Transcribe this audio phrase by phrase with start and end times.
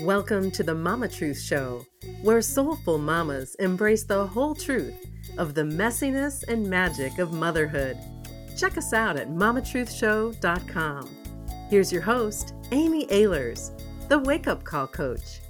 [0.00, 1.84] Welcome to the Mama Truth Show,
[2.22, 4.94] where soulful mamas embrace the whole truth
[5.36, 7.98] of the messiness and magic of motherhood.
[8.56, 11.08] Check us out at mamatruthshow.com.
[11.68, 13.70] Here's your host, Amy Ahlers,
[14.08, 15.40] the Wake Up Call Coach.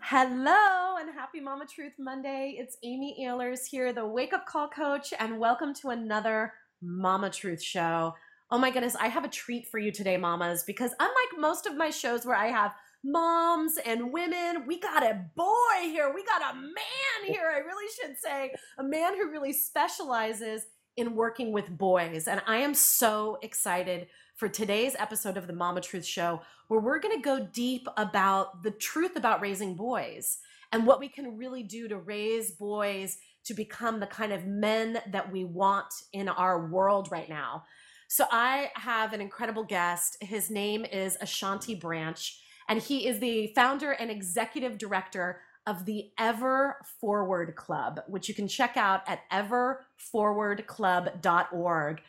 [0.00, 2.56] Hello and happy Mama Truth Monday.
[2.58, 6.52] It's Amy Ahlers here, the Wake Up Call Coach, and welcome to another
[6.82, 8.14] Mama Truth Show.
[8.54, 11.76] Oh my goodness, I have a treat for you today, mamas, because unlike most of
[11.76, 12.72] my shows where I have
[13.02, 16.12] moms and women, we got a boy here.
[16.14, 21.16] We got a man here, I really should say, a man who really specializes in
[21.16, 22.28] working with boys.
[22.28, 27.00] And I am so excited for today's episode of the Mama Truth Show, where we're
[27.00, 30.38] going to go deep about the truth about raising boys
[30.70, 35.00] and what we can really do to raise boys to become the kind of men
[35.10, 37.64] that we want in our world right now.
[38.14, 40.18] So I have an incredible guest.
[40.20, 46.12] His name is Ashanti Branch, and he is the founder and executive director of the
[46.16, 52.02] Ever Forward Club, which you can check out at everforwardclub.org.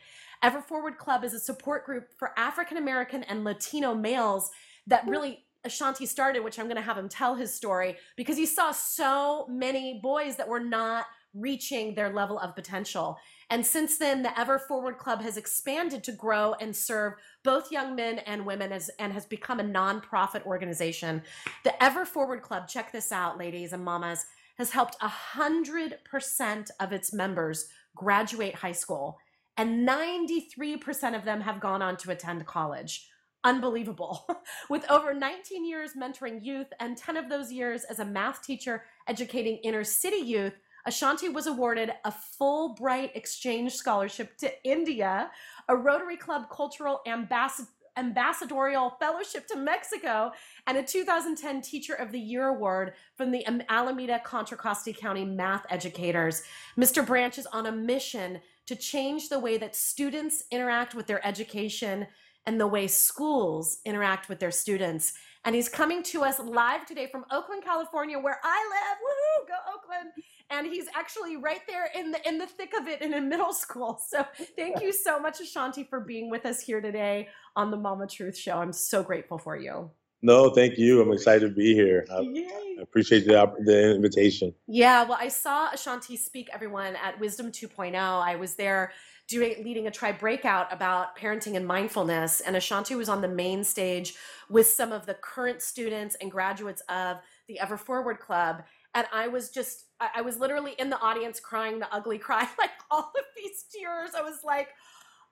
[0.43, 4.51] Ever Forward Club is a support group for African American and Latino males
[4.85, 5.09] that hmm.
[5.09, 8.71] really Ashanti started, which I'm going to have him tell his story because he saw
[8.71, 13.17] so many boys that were not reaching their level of potential.
[13.49, 17.95] And since then, the Ever Forward Club has expanded to grow and serve both young
[17.95, 21.21] men and women as, and has become a nonprofit organization.
[21.63, 24.25] The Ever Forward Club, check this out, ladies and mamas,
[24.57, 29.19] has helped 100% of its members graduate high school,
[29.57, 33.09] and 93% of them have gone on to attend college.
[33.43, 34.27] Unbelievable.
[34.69, 38.83] With over 19 years mentoring youth and 10 of those years as a math teacher
[39.07, 40.53] educating inner city youth,
[40.85, 45.31] Ashanti was awarded a Fulbright exchange scholarship to India,
[45.67, 50.29] a Rotary Club cultural ambassador ambassadorial fellowship to Mexico
[50.67, 55.65] and a 2010 Teacher of the Year award from the Alameda Contra Costa County math
[55.69, 56.43] educators.
[56.77, 57.05] Mr.
[57.05, 62.05] Branch is on a mission to change the way that students interact with their education
[62.45, 65.13] and the way schools interact with their students.
[65.45, 68.97] And he's coming to us live today from Oakland, California, where I live.
[69.05, 70.11] Woohoo, go Oakland!
[70.49, 73.53] And he's actually right there in the in the thick of it and in middle
[73.53, 74.01] school.
[74.15, 74.25] So
[74.55, 78.37] thank you so much, Ashanti, for being with us here today on the Mama Truth
[78.37, 78.57] Show.
[78.57, 79.89] I'm so grateful for you.
[80.21, 81.01] No, thank you.
[81.01, 82.05] I'm excited to be here.
[82.09, 84.53] I, I appreciate the, the invitation.
[84.67, 87.95] Yeah, well, I saw Ashanti speak, everyone, at Wisdom 2.0.
[87.95, 88.91] I was there
[89.27, 93.63] doing leading a tribe breakout about parenting and mindfulness, and Ashanti was on the main
[93.63, 94.15] stage
[94.49, 97.17] with some of the current students and graduates of
[97.47, 98.63] the Ever Forward Club
[98.95, 102.71] and I was just I, was literally in the audience crying the ugly cry, like
[102.89, 104.11] all of these tears.
[104.17, 104.69] I was like,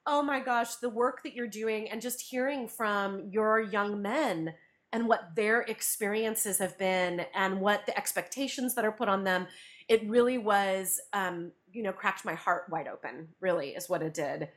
[0.05, 4.53] oh my gosh, the work that you're doing and just hearing from your young men
[4.91, 9.47] and what their experiences have been and what the expectations that are put on them,
[9.89, 14.13] it really was um, you know, cracked my heart wide open, really, is what it
[14.13, 14.49] did.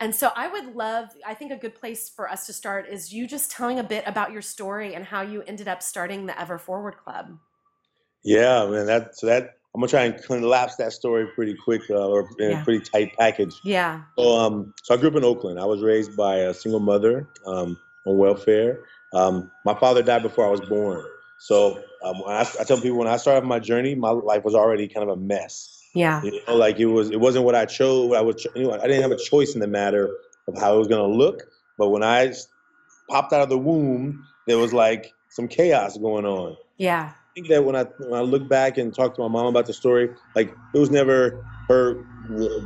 [0.00, 3.12] And so I would love, I think a good place for us to start is
[3.12, 6.40] you just telling a bit about your story and how you ended up starting the
[6.40, 7.38] Ever Forward Club.
[8.24, 8.86] Yeah, man.
[8.86, 12.50] That so that I'm gonna try and collapse that story pretty quick uh, or in
[12.50, 12.60] yeah.
[12.60, 13.54] a pretty tight package.
[13.62, 14.02] Yeah.
[14.18, 15.60] So um, so I grew up in Oakland.
[15.60, 18.80] I was raised by a single mother um, on welfare.
[19.12, 21.04] Um, my father died before I was born.
[21.38, 24.88] So um, I, I, tell people when I started my journey, my life was already
[24.88, 25.80] kind of a mess.
[25.94, 26.22] Yeah.
[26.22, 28.08] You know, like it was, it wasn't what I chose.
[28.08, 30.10] What I would, you know, I didn't have a choice in the matter
[30.48, 31.44] of how it was to look.
[31.78, 32.34] But when I
[33.08, 36.56] popped out of the womb, there was like some chaos going on.
[36.76, 39.66] Yeah think that when I when I look back and talk to my mom about
[39.66, 42.04] the story, like it was never her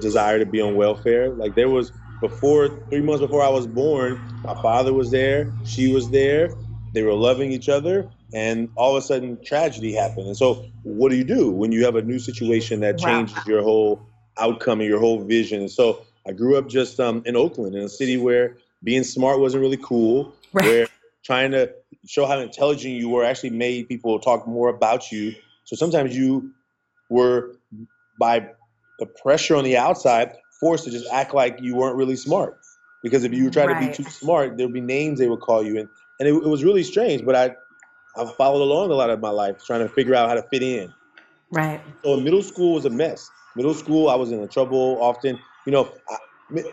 [0.01, 1.31] desire to be on welfare.
[1.31, 5.93] Like there was before three months before I was born, my father was there, she
[5.93, 6.55] was there,
[6.95, 10.29] they were loving each other, and all of a sudden tragedy happened.
[10.29, 13.43] And so, what do you do when you have a new situation that changes wow.
[13.47, 14.07] your whole
[14.39, 15.61] outcome and your whole vision?
[15.61, 19.41] And so, I grew up just um, in Oakland, in a city where being smart
[19.41, 20.65] wasn't really cool, right.
[20.65, 20.89] where
[21.25, 21.75] trying to
[22.07, 25.35] show how intelligent you were actually made people talk more about you.
[25.65, 26.53] So sometimes you
[27.09, 27.57] were,
[28.19, 28.49] by
[28.99, 32.59] the pressure on the outside, forced to just act like you weren't really smart.
[33.03, 33.93] Because if you were trying right.
[33.93, 35.79] to be too smart, there would be names they would call you.
[35.79, 35.89] And,
[36.21, 37.57] and it, it was really strange, but I,
[38.17, 40.63] I followed along a lot of my life trying to figure out how to fit
[40.63, 40.93] in.
[41.51, 41.81] Right.
[42.05, 43.29] So middle school was a mess.
[43.57, 45.39] Middle school, I was in trouble often.
[45.67, 46.17] You know, I,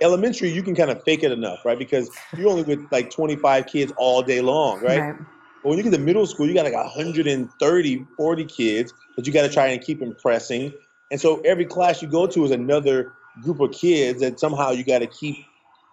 [0.01, 3.65] elementary you can kind of fake it enough right because you're only with like 25
[3.65, 5.15] kids all day long right, right.
[5.63, 9.33] but when you get to middle school you got like 130 40 kids that you
[9.33, 10.73] got to try and keep impressing
[11.11, 14.83] and so every class you go to is another group of kids that somehow you
[14.83, 15.37] got to keep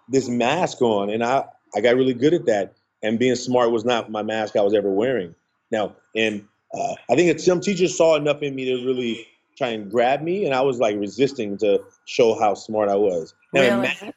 [0.09, 1.43] this mask on and i
[1.75, 2.73] i got really good at that
[3.03, 5.35] and being smart was not my mask I was ever wearing.
[5.71, 9.89] Now, and uh, I think some teachers saw enough in me to really try and
[9.89, 13.33] grab me, and I was like resisting to show how smart I was.
[13.61, 13.81] Really?
[13.81, 14.13] math,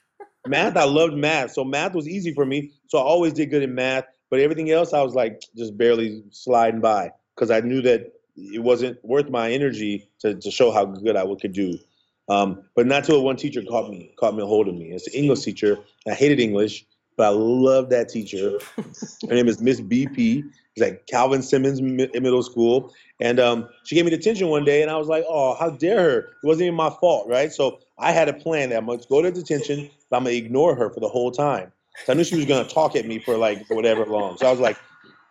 [0.46, 2.72] math, I loved math, so math was easy for me.
[2.88, 6.22] So I always did good in math, but everything else I was like just barely
[6.30, 10.84] sliding by because I knew that it wasn't worth my energy to, to show how
[10.84, 11.78] good I could do.
[12.28, 14.92] Um, but not till one teacher caught me, caught me a hold of me.
[14.92, 15.78] It's an English teacher.
[16.08, 18.58] I hated English, but I loved that teacher.
[19.28, 20.44] Her name is Miss BP.
[20.80, 22.92] It's like Calvin Simmons Mi- Middle School.
[23.20, 26.00] And um, she gave me detention one day, and I was like, oh, how dare
[26.00, 26.18] her?
[26.18, 27.52] It wasn't even my fault, right?
[27.52, 30.44] So I had a plan that I'm to go to detention, but I'm going to
[30.44, 31.70] ignore her for the whole time.
[32.04, 34.38] So I knew she was going to talk at me for like whatever long.
[34.38, 34.78] So I was like,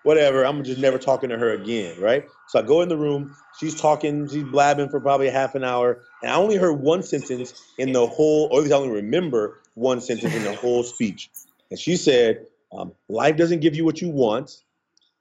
[0.04, 2.26] whatever, I'm just never talking to her again, right?
[2.48, 6.02] So I go in the room, she's talking, she's blabbing for probably half an hour,
[6.22, 9.60] and I only heard one sentence in the whole, or at least I only remember
[9.74, 11.30] one sentence in the whole speech.
[11.72, 14.62] And she said, um, life doesn't give you what you want,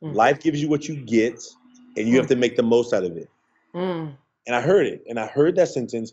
[0.02, 0.14] Mm.
[0.14, 1.42] life gives you what you get,
[1.96, 3.28] and you have to make the most out of it.
[3.74, 4.14] Mm.
[4.46, 6.12] And I heard it, and I heard that sentence,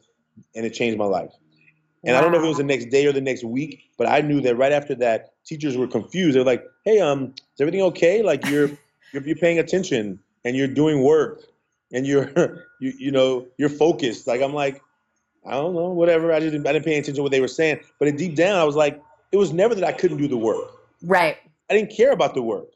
[0.56, 1.32] and it changed my life.
[2.04, 4.08] And I don't know if it was the next day or the next week, but
[4.08, 6.36] I knew that right after that, teachers were confused.
[6.36, 8.22] They're like, "Hey, um, is everything okay?
[8.22, 8.70] Like you're
[9.14, 11.42] you're, you're paying attention and you're doing work
[11.92, 12.30] and you're
[12.80, 14.82] you you know you're focused." Like I'm like,
[15.46, 16.32] I don't know, whatever.
[16.32, 18.64] I didn't I didn't pay attention to what they were saying, but deep down, I
[18.64, 19.02] was like,
[19.32, 20.72] it was never that I couldn't do the work.
[21.02, 21.38] Right.
[21.70, 22.68] I didn't care about the work.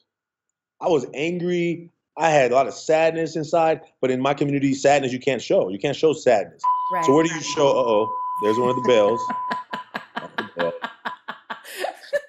[0.82, 1.92] I was angry.
[2.18, 5.70] I had a lot of sadness inside, but in my community, sadness you can't show.
[5.70, 6.62] You can't show sadness.
[6.92, 7.06] Right.
[7.06, 7.68] So where do you show?
[7.68, 9.22] Uh oh, there's one of the bells.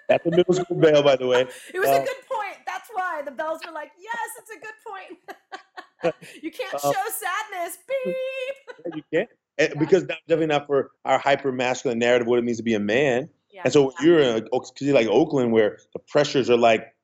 [0.08, 0.32] That's bell.
[0.36, 1.46] Middle school bell, by the way.
[1.72, 2.56] It was Uh, a good point.
[2.66, 6.14] That's why the bells were like, yes, it's a good point.
[6.42, 7.78] you can't Uh, show sadness.
[7.88, 8.94] Beep.
[8.96, 9.28] You can't.
[9.58, 12.74] And Because that's definitely not for our hyper masculine narrative, what it means to be
[12.74, 13.28] a man.
[13.50, 13.62] Yeah.
[13.64, 16.94] And so when you're in, because you're like Oakland, where the pressures are like.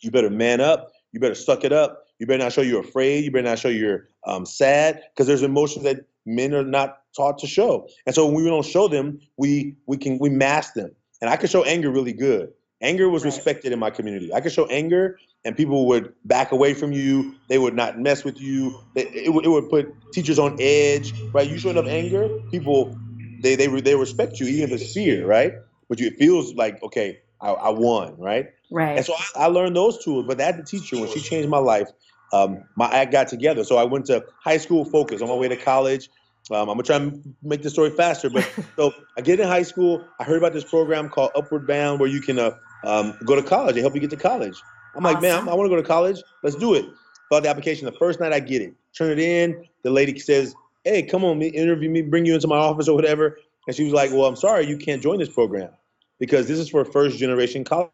[0.00, 3.24] You better man up, you better suck it up, you better not show you're afraid,
[3.24, 7.38] you better not show you're um, sad, because there's emotions that men are not taught
[7.38, 7.88] to show.
[8.06, 10.90] And so when we don't show them, we we can we mask them.
[11.20, 12.50] And I could show anger really good.
[12.82, 13.32] Anger was Right.
[13.32, 14.32] respected in my community.
[14.34, 17.34] I could show anger, and people would back away from you.
[17.48, 18.78] They would not mess with you.
[18.94, 21.48] It, it, would- it would put teachers on edge, right?
[21.48, 23.00] You show enough anger, people
[23.38, 25.52] they they they respect you, even if it's fear, right?
[25.88, 28.50] But you, it feels like okay, I, I won, right?
[28.70, 28.96] Right.
[28.96, 30.24] And so I, I learned those tools.
[30.26, 31.90] But that teacher, when she changed my life,
[32.32, 33.64] um, my act got together.
[33.64, 36.08] So I went to high school focus on my way to college.
[36.50, 39.62] Um, I'm gonna try and make the story faster, but so I get in high
[39.62, 40.04] school.
[40.20, 42.52] I heard about this program called Upward Bound, where you can uh,
[42.84, 43.74] um, go to college.
[43.74, 44.60] They help you get to college.
[44.94, 46.22] I'm like, man, I want to go to college.
[46.42, 46.86] Let's do it.
[47.28, 47.84] Fill the application.
[47.84, 49.66] The first night I get it, turn it in.
[49.82, 50.54] The lady says,
[50.84, 53.82] "Hey, come on, me interview me, bring you into my office or whatever." And she
[53.82, 55.70] was like, "Well, I'm sorry, you can't join this program
[56.18, 57.90] because this is for first generation college."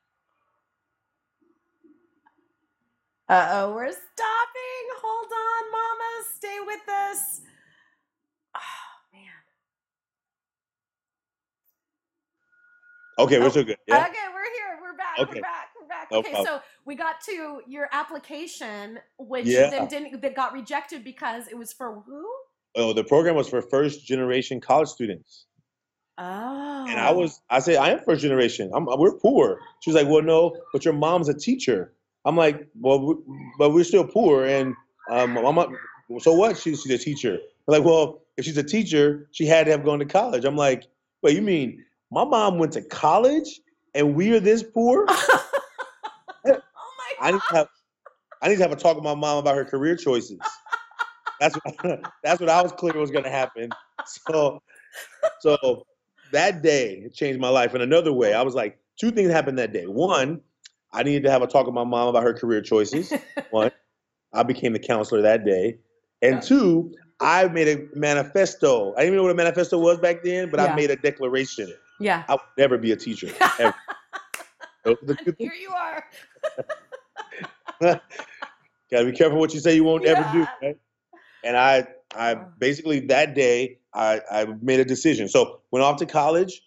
[3.28, 4.86] Uh oh, we're stopping.
[5.00, 6.24] Hold on, mama.
[6.36, 7.40] Stay with us.
[8.54, 8.60] Oh,
[9.12, 9.22] man.
[13.19, 13.78] Okay, Oh, we're so good.
[13.86, 14.06] Yeah.
[14.06, 14.78] Okay, we're here.
[14.82, 15.19] We're back.
[15.19, 15.34] Okay.
[15.36, 15.69] We're back.
[15.80, 16.10] We're back.
[16.10, 19.70] No okay, so we got to your application, which Yeah.
[19.70, 22.28] then didn't that got rejected because it was for who?
[22.74, 25.46] Oh, the program was for first generation college students.
[26.19, 26.87] Oh.
[26.88, 28.70] And I was, I said, I am first generation.
[28.75, 29.60] I'm, we're poor.
[29.81, 31.93] She was like, well, no, but your mom's a teacher.
[32.25, 33.15] I'm like, well, we,
[33.58, 34.44] but we're still poor.
[34.44, 34.75] And
[35.10, 35.77] um, I'm
[36.20, 36.56] so what?
[36.56, 37.34] She, she's a teacher.
[37.34, 40.44] I'm like, well, if she's a teacher, she had to have gone to college.
[40.44, 40.84] I'm like,
[41.22, 43.60] wait, you mean my mom went to college
[43.94, 45.06] and we are this poor?
[45.08, 45.15] oh
[46.44, 46.58] my
[47.20, 47.69] I need to have,
[48.43, 50.39] I need to have a talk with my mom about her career choices.
[51.41, 53.70] That's what, that's what I was clear was going to happen.
[54.06, 54.63] So,
[55.41, 55.86] so
[56.32, 58.34] that day changed my life in another way.
[58.34, 59.86] I was like, two things happened that day.
[59.86, 60.41] One,
[60.93, 63.12] I needed to have a talk with my mom about her career choices.
[63.51, 63.70] One,
[64.32, 65.79] I became the counselor that day,
[66.20, 68.93] and two, I made a manifesto.
[68.94, 70.72] I didn't even know what a manifesto was back then, but Yeah.
[70.72, 71.72] I made a declaration.
[72.01, 72.24] Yeah.
[72.29, 73.31] I would never be a teacher.
[73.58, 73.74] Ever.
[74.84, 75.36] Those are the two things.
[75.39, 76.05] Here you are.
[78.91, 80.46] Gotta be careful what you say you won't ever do.
[80.60, 80.77] Right?
[81.44, 85.28] And I, I basically that day I, I made a decision.
[85.28, 86.62] So went off to college,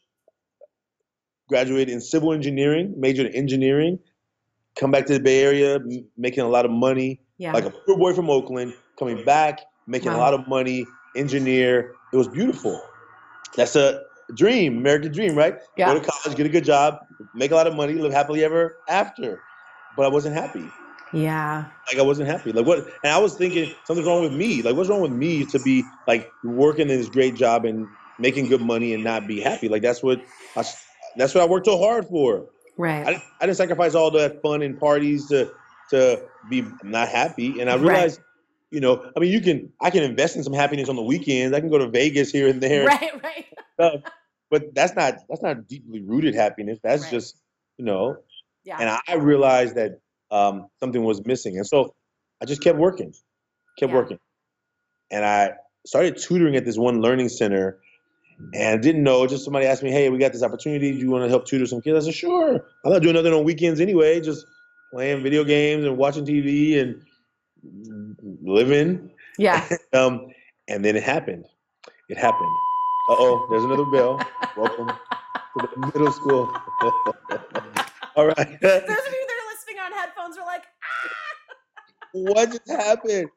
[1.48, 4.00] graduated in civil engineering, majored in engineering,
[4.76, 7.54] come back to the Bay Area, m- making a lot of money, Yeah.
[7.54, 10.86] like a poor boy from Oakland, coming back, making a lot of money,
[11.16, 11.94] engineer.
[12.14, 12.82] It was beautiful.
[13.56, 14.02] That's a
[14.34, 15.56] dream, American dream, right?
[15.78, 15.94] yeah.
[15.94, 17.00] Go to college, get a good job,
[17.34, 19.42] make a lot of money, live happily ever after.
[19.96, 20.66] But I wasn't happy.
[21.16, 21.66] Yeah.
[21.88, 22.52] Like I wasn't happy.
[22.52, 22.80] Like what?
[23.04, 24.62] And I was thinking something's wrong with me.
[24.62, 27.88] Like what's wrong with me to be like working in this great job and
[28.20, 29.68] making good money and not be happy?
[29.70, 30.20] Like that's what
[30.56, 30.64] I,
[31.16, 32.48] that's what I worked so hard for.
[32.78, 33.06] Right.
[33.08, 35.52] I, didn't- I didn't sacrifice all that fun and parties to
[35.92, 37.60] to be not happy.
[37.62, 37.82] And I Right.
[37.82, 38.20] realized,
[38.72, 41.56] you know, I mean, you can I can invest in some happiness on the weekends.
[41.56, 43.46] I can go to Vegas here and there, Right, right.
[43.76, 44.04] stuff, um,
[44.50, 46.80] but that's not that's not deeply rooted happiness.
[46.84, 47.12] That's Right.
[47.12, 47.38] just
[47.78, 48.18] you know.
[48.66, 48.78] Yeah.
[48.80, 50.00] And I realized that
[50.32, 51.94] um, something was missing, and so
[52.42, 53.14] I just kept working,
[53.80, 53.98] kept Yeah.
[53.98, 54.20] working,
[55.12, 55.54] and I
[55.86, 57.80] started tutoring at this one learning center.
[58.54, 59.26] And didn't know.
[59.28, 60.92] Just somebody asked me, "Hey, we got this opportunity.
[60.92, 63.32] Do you want to help tutor some kids?" I said, "Sure." I'm not doing nothing
[63.34, 64.20] on weekends anyway.
[64.20, 64.46] Just
[64.92, 67.02] playing video games and watching TV and
[68.44, 69.10] living.
[69.38, 69.66] Yeah.
[69.94, 70.28] Um,
[70.68, 71.46] and then it happened.
[72.10, 72.52] It happened.
[73.10, 74.20] Uh oh, there's another bell.
[74.58, 76.52] Welcome to the middle school.
[78.18, 78.36] All right.
[78.36, 80.64] Those of you that are listening on headphones are like,
[82.16, 83.30] what just happened?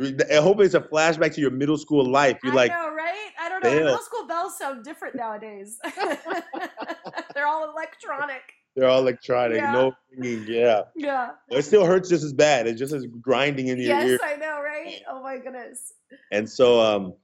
[0.00, 2.38] I hope it's a flashback to your middle school life.
[2.42, 3.30] You're I like, know, right?
[3.40, 3.70] I don't know.
[3.70, 5.78] Middle school bells sound different nowadays.
[7.34, 8.42] They're all electronic.
[8.74, 9.72] they're all electronic, Yeah.
[9.72, 10.46] no ringing.
[10.48, 10.82] Yeah.
[10.96, 11.30] Yeah.
[11.50, 12.66] It still hurts just as bad.
[12.66, 14.18] It's just as grinding in your Yes, ear.
[14.24, 15.00] I know, right?
[15.08, 15.92] Oh my goodness.
[16.30, 17.14] And so, um,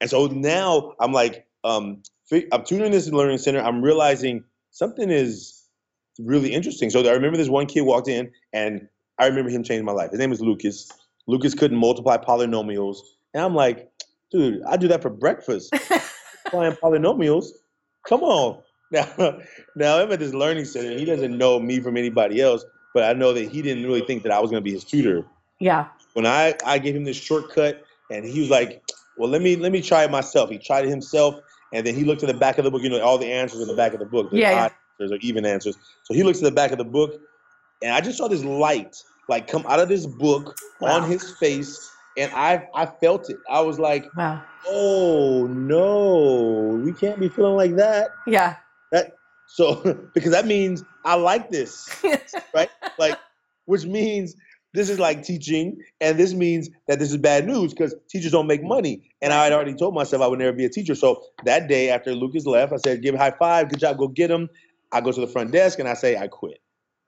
[0.00, 2.02] and so now I'm like, um,
[2.52, 3.60] I'm tuning this learning center.
[3.60, 5.64] I'm realizing something is
[6.18, 6.90] really interesting.
[6.90, 10.10] So I remember this one kid walked in, and I remember him changing my life.
[10.10, 10.90] His name is Lucas.
[11.26, 12.98] Lucas couldn't multiply polynomials,
[13.34, 13.90] and I'm like,
[14.30, 15.72] dude, I do that for breakfast.
[16.52, 17.48] Multiplying polynomials.
[18.08, 18.62] Come on.
[18.92, 19.40] Now,
[19.74, 20.96] now I'm at this learning center.
[20.96, 24.22] He doesn't know me from anybody else, but I know that he didn't really think
[24.22, 25.26] that I was going to be his tutor
[25.58, 25.88] yeah.
[26.12, 27.82] when I, I gave him this shortcut
[28.12, 28.84] and he was like,
[29.18, 30.50] well, let me let me try it myself.
[30.50, 31.34] He tried it himself
[31.72, 32.82] and then he looked at the back of the book.
[32.82, 34.30] You know, all the answers in the back of the book.
[34.30, 34.64] There's Yeah, yeah.
[34.66, 35.76] odd answers or even answers.
[36.04, 37.20] So he looks at the back of the book
[37.82, 38.96] and I just saw this light
[39.28, 41.00] like come out of this book Wow.
[41.02, 43.38] on his face and I I felt it.
[43.50, 44.42] I was like, Wow.
[44.68, 48.08] oh no, we can't be feeling like that.
[48.26, 48.56] Yeah.
[48.92, 49.14] That
[49.46, 51.88] so because that means I like this
[52.54, 52.70] right?
[52.98, 53.18] Like,
[53.66, 54.34] which means
[54.74, 58.46] this is like teaching, and this means that this is bad news because teachers don't
[58.46, 59.08] make money.
[59.22, 60.94] And I had already told myself I would never be a teacher.
[60.94, 64.08] So that day after Lucas left, I said, "Give a high five, good job, go
[64.08, 64.50] get him."
[64.92, 66.58] I go to the front desk and I say, "I quit."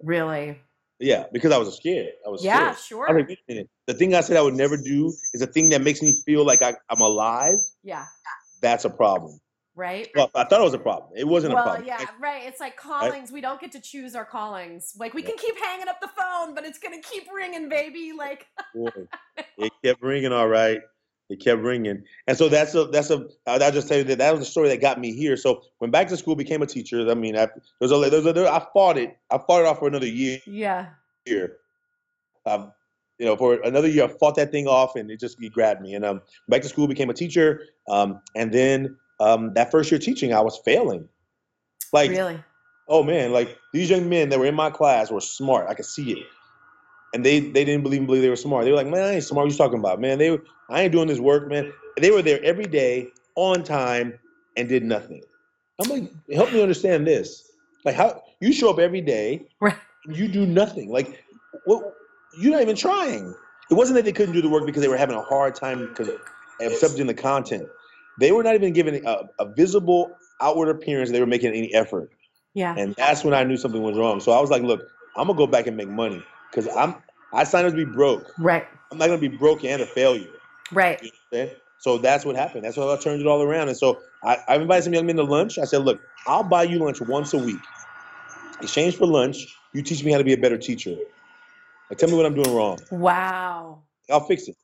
[0.03, 0.61] Really?
[1.01, 2.09] Yeah, because I was scared.
[2.27, 2.71] I was Yeah, scared.
[2.71, 3.15] I sure.
[3.15, 3.69] was like, "Wait a.
[3.87, 6.45] The thing I said I would never do is the thing that makes me feel
[6.45, 7.55] like I, I'm alive.
[7.85, 8.05] Yeah.
[8.61, 9.41] That's a problem.
[9.77, 10.09] Right?
[10.17, 11.13] Well, I thought it was a problem.
[11.17, 11.87] It wasn't a problem.
[11.87, 12.43] well, yeah, right.
[12.45, 13.31] It's like callings.
[13.31, 14.95] We don't get to choose our callings.
[14.99, 18.13] Like we can keep hanging up the phone, but it's gonna keep ringing, baby.
[18.13, 18.91] Like Boy,
[19.59, 20.81] it kept ringing, all right.
[21.29, 23.27] It kept ringing, and so that's a that's a.
[23.47, 25.37] I'll I'll just tell you that that was the story that got me here.
[25.37, 28.33] So when back to school became a teacher, I mean, I, there's a there's a
[28.33, 29.19] there, I fought it.
[29.31, 30.39] I fought it off for another year.
[31.27, 31.47] yeah.
[32.47, 32.73] Um,
[33.19, 35.83] you know, for another year, I fought that thing off, and it just it grabbed
[35.83, 35.95] me.
[35.95, 39.99] And um, back to school became a teacher, um, and then um, that first year
[39.99, 41.09] teaching, I was failing.
[41.93, 42.43] Like really?
[42.89, 45.69] oh man, like these young men that were in my class were smart.
[45.69, 46.27] I could see it.
[47.15, 48.65] And they they didn't believe believe they were smart.
[48.65, 49.47] They were like, man, I ain't smart.
[49.47, 50.19] What you talking about, man?
[50.19, 51.73] They were, I ain't doing this work, man.
[51.99, 54.19] They were there every day on time
[54.57, 55.23] and did nothing.
[55.79, 57.51] I'm like, help me understand this.
[57.85, 59.77] Like how you show up every day, Right.
[60.07, 60.91] you do nothing.
[60.91, 61.25] Like
[61.65, 61.95] what
[62.37, 63.35] you're not even trying.
[63.71, 65.95] It wasn't that they couldn't do the work because they were having a hard time
[66.61, 67.69] accepting the content.
[68.19, 72.11] They were not even given a, a visible outward appearance they were making any effort.
[72.55, 72.75] Yeah.
[72.77, 74.21] And that's when I knew something was wrong.
[74.21, 76.95] So I was like, look, I'm gonna go back and make money because I'm
[77.33, 78.33] I signed up to be broke.
[78.39, 78.67] Right.
[78.91, 80.29] I'm not gonna be broke and a failure.
[80.73, 81.03] Right.
[81.03, 81.61] You understand?
[81.79, 82.65] So that's what happened.
[82.65, 83.69] That's how I turned it all around.
[83.69, 85.59] And so I, I invited some young men to lunch.
[85.59, 87.61] I said, look, I'll buy you lunch once a week.
[88.61, 90.97] Exchange for lunch, you teach me how to be a better teacher.
[91.89, 92.79] Like, tell me what I'm doing wrong.
[92.91, 93.83] Wow.
[94.11, 94.57] I'll fix it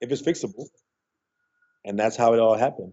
[0.00, 0.66] if it's fixable.
[1.84, 2.92] And that's how it all happened.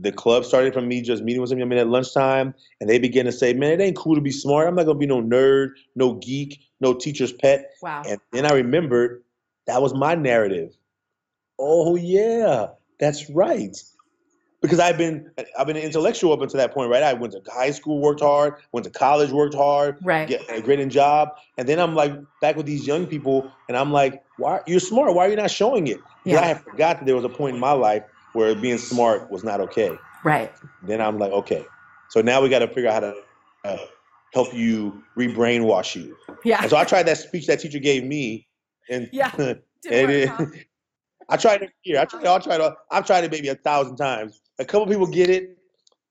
[0.00, 2.98] The club started from me just meeting with some young men at lunchtime, and they
[2.98, 4.68] began to say, "Man, it ain't cool to be smart.
[4.68, 8.02] I'm not gonna be no nerd, no geek, no teacher's pet." Wow.
[8.06, 9.22] And then I remembered
[9.66, 10.76] that was my narrative.
[11.58, 12.68] Oh yeah,
[13.00, 13.76] that's right.
[14.60, 17.02] Because I've been I've been an intellectual up until that point, right?
[17.02, 20.28] I went to high school, worked hard, went to college, worked hard, Right.
[20.28, 23.92] get a great job, and then I'm like back with these young people, and I'm
[23.92, 25.14] like, "Why you're smart?
[25.14, 26.48] Why are you not showing it?" Because I Yeah.
[26.48, 28.02] had forgot that there was a point in my life
[28.32, 29.96] where being smart was not okay.
[30.24, 30.52] Right.
[30.82, 31.64] Then I'm like, okay,
[32.10, 33.14] so now we got to figure out how to
[33.64, 33.86] uh,
[34.32, 36.16] help you re-brainwash you.
[36.44, 36.60] Yeah.
[36.62, 38.46] And so I tried that speech that teacher gave me,
[38.90, 39.30] and Yeah.
[39.38, 40.46] and it- huh?
[41.30, 41.98] I tried it here.
[42.00, 42.24] I tried.
[42.24, 42.60] I tried.
[42.60, 44.40] it- I've tried it maybe a thousand times.
[44.58, 45.58] A couple people get it,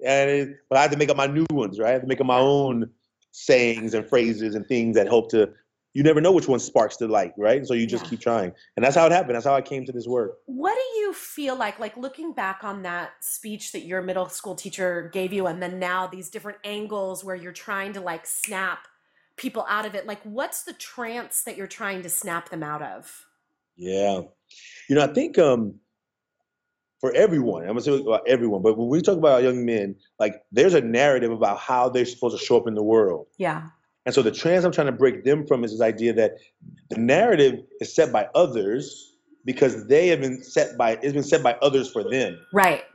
[0.05, 1.79] and it, but I have to make up my new ones.
[1.79, 1.89] Right?
[1.89, 2.89] I have to make up my own
[3.31, 5.49] sayings and phrases and things that help to,
[5.97, 7.65] you never know which one sparks the light, right?
[7.65, 8.09] So you just Yeah.
[8.11, 9.33] keep trying, and that's how it happened.
[9.33, 10.37] That's how I came to this work.
[10.45, 14.53] What do you feel like, like looking back on that speech that your middle school
[14.53, 18.87] teacher gave you, and then now these different angles where you're trying to like snap
[19.37, 20.05] people out of it?
[20.05, 23.25] Like, what's the trance that you're trying to snap them out of?
[23.75, 24.21] Yeah,
[24.87, 25.79] you know, I think um,
[27.01, 30.43] for everyone, I'm gonna say about everyone, but when we talk about young men, like
[30.51, 33.25] there's a narrative about how they're supposed to show up in the world.
[33.37, 33.69] Yeah.
[34.07, 36.37] And so the trans I'm trying to break them from is this idea that
[36.89, 41.43] the narrative is set by others because they have been set by it's been set
[41.43, 42.85] by others for them, Right.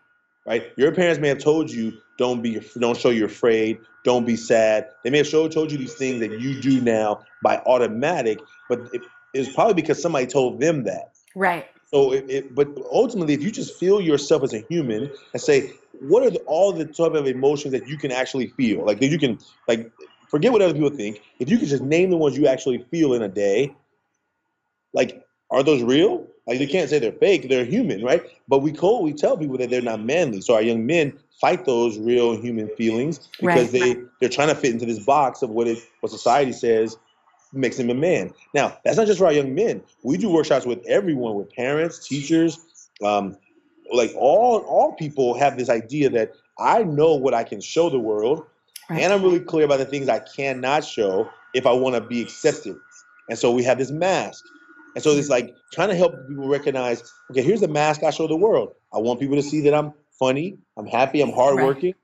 [0.46, 0.72] right?
[0.78, 4.88] Your parents may have told you don't be don't show you're afraid, don't be sad.
[5.04, 8.38] They may have showed told you these things that you do now by automatic,
[8.70, 9.02] but it,
[9.34, 11.12] it's probably because somebody told them that.
[11.34, 11.66] Right.
[11.92, 15.74] So, it, it, but ultimately, if you just feel yourself as a human and say,
[16.00, 18.86] what are the, all the type of emotions that you can actually feel?
[18.86, 19.38] Like that you can,
[19.68, 19.92] like,
[20.32, 21.20] forget what other people think.
[21.38, 23.76] If you could just name the ones you actually feel in a day,
[24.94, 26.26] like, are those real?
[26.46, 28.22] Like, you can't say they're fake; they're human, right?
[28.48, 30.40] But we call, we tell people that they're not manly.
[30.40, 33.72] So our young men fight those real human feelings because Right.
[33.72, 36.96] they they're trying to fit into this box of what it what society says
[37.52, 38.32] makes him a man.
[38.54, 39.82] Now, that's not just for our young men.
[40.02, 42.58] We do workshops with everyone, with parents, teachers,
[43.04, 43.36] um,
[43.92, 47.98] like all all people have this idea that I know what I can show the
[47.98, 48.44] world,
[48.92, 49.02] Right.
[49.02, 52.22] and I'm really clear about the things I cannot show if I want to be
[52.22, 52.76] accepted.
[53.28, 54.44] And so we have this mask.
[54.94, 58.26] And so it's like trying to help people recognize, okay, here's the mask I show
[58.26, 58.72] the world.
[58.92, 61.94] I want people to see that I'm funny, I'm happy, I'm hardworking.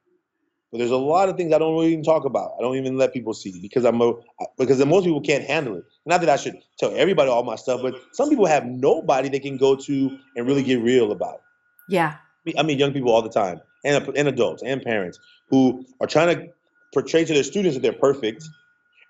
[0.71, 2.53] But there's a lot of things I don't really even talk about.
[2.59, 4.13] I don't even let people see because I'm a
[4.59, 5.85] because most people can't handle it.
[6.05, 9.41] Not that I should tell everybody all my stuff, but some people have nobody they
[9.41, 11.41] can go to and really get real about.
[11.89, 12.17] Yeah.
[12.17, 15.19] I mean- I mean, young people all the time, and and adults and parents
[15.49, 16.49] who are trying to
[16.93, 18.45] portray to their students that they're perfect,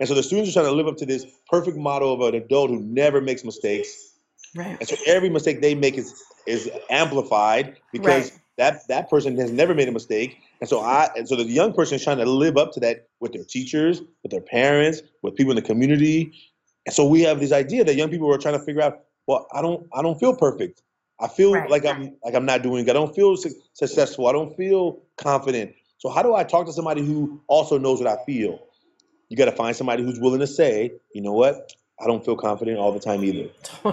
[0.00, 2.40] and so the students are trying to live up to this perfect model of an
[2.40, 4.14] adult who never makes mistakes,
[4.54, 4.76] Right.
[4.80, 6.14] and so every mistake they make is
[6.46, 8.40] is amplified because Right.
[8.56, 11.72] that that person has never made a mistake, and so I and so the young
[11.72, 15.34] person is trying to live up to that with their teachers, with their parents, with
[15.36, 16.32] people in the community,
[16.86, 19.46] and so we have this idea that young people are trying to figure out, well,
[19.52, 20.82] I don't I don't feel perfect.
[21.20, 21.68] I feel Right.
[21.70, 22.88] like I'm like I'm not doing.
[22.88, 24.26] I don't feel su- successful.
[24.26, 25.74] I don't feel confident.
[25.98, 28.60] So how do I talk to somebody who also knows what I feel?
[29.28, 32.36] You got to find somebody who's willing to say, you know what, I don't feel
[32.36, 33.50] confident all the time either.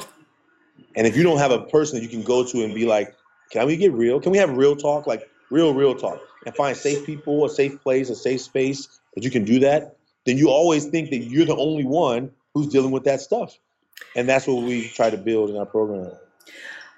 [0.98, 3.14] And if you don't have a person that you can go to and be like,
[3.52, 4.22] can we get real?
[4.22, 5.06] Can we have real talk?
[5.08, 9.24] Like real, real talk and find safe people, a safe place, a safe space that
[9.24, 9.98] you can do that.
[10.26, 13.58] Then you always think that you're the only one who's dealing with that stuff.
[14.16, 16.12] And that's what we try to build in our program.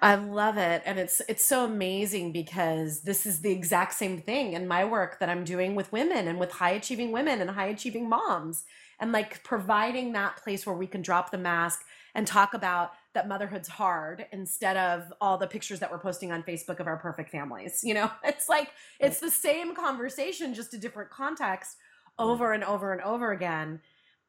[0.02, 0.84] I love it.
[0.86, 5.20] And it's it's so amazing because this is the exact same thing in my work
[5.20, 8.64] that I'm doing with women and with high achieving women and high achieving moms.
[9.00, 11.84] And like providing that place where we can drop the mask
[12.16, 16.42] and talk about that motherhood's hard instead of all the pictures that we're posting on
[16.42, 17.82] Facebook of our perfect families.
[17.84, 21.78] You know, it's like it's the same conversation, just a different context
[22.20, 23.82] over and over and over again.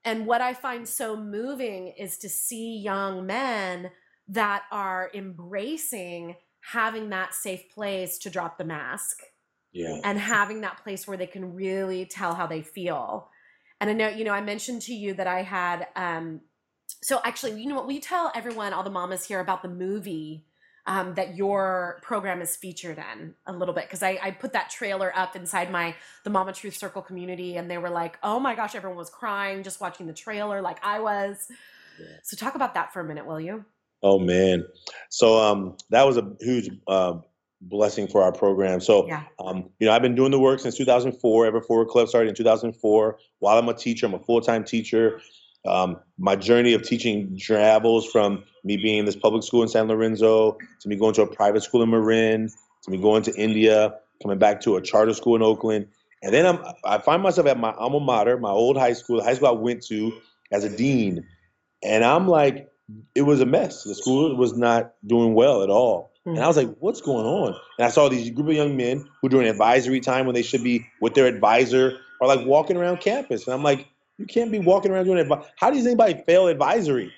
[0.04, 3.90] And what I find so moving is to see young men
[4.28, 9.18] that are embracing having that safe place to drop the mask
[9.72, 10.00] Yeah.
[10.04, 13.30] and having that place where they can really tell how they feel.
[13.80, 16.40] And I know, you know, I mentioned to you that I had um
[17.02, 20.46] so actually, you know what, we tell everyone, all the mamas here about the movie
[20.86, 24.70] um, that your program is featured in a little bit because I, I put that
[24.70, 28.54] trailer up inside my the Mama Truth Circle community and they were like, oh my
[28.54, 31.46] gosh, everyone was crying just watching the trailer like I was.
[32.00, 32.06] Yeah.
[32.22, 33.66] So talk about that for a minute, will you?
[34.02, 34.64] Oh man.
[35.10, 37.14] So um, that was a huge uh,
[37.60, 38.80] blessing for our program.
[38.80, 39.24] So Yeah.
[39.44, 41.46] um, you know, I've been doing the work since 2004.
[41.46, 43.18] Ever Forward Club started in 2004.
[43.40, 45.20] While I'm a teacher, I'm a full-time teacher.
[45.66, 49.88] Um, my journey of teaching travels from me being in this public school in San
[49.88, 52.48] Lorenzo to me going to a private school in Marin
[52.84, 55.88] to me going to India, coming back to a charter school in Oakland,
[56.22, 59.24] and then I'm I find myself at my alma mater, my old high school, the
[59.24, 60.12] high school I went to
[60.52, 61.26] as a dean,
[61.82, 62.68] and I'm like,
[63.14, 63.84] it was a mess.
[63.84, 66.12] The school was not doing well at all.
[66.24, 66.80] And I was like, mm-hmm.
[66.80, 67.54] what's going on?
[67.78, 70.62] And I saw these group of young men who during advisory time when they should
[70.62, 73.46] be with their advisor are like walking around campus.
[73.46, 73.86] And I'm like,
[74.18, 75.46] you can't be walking around doing advice.
[75.56, 77.12] How does anybody fail advisory?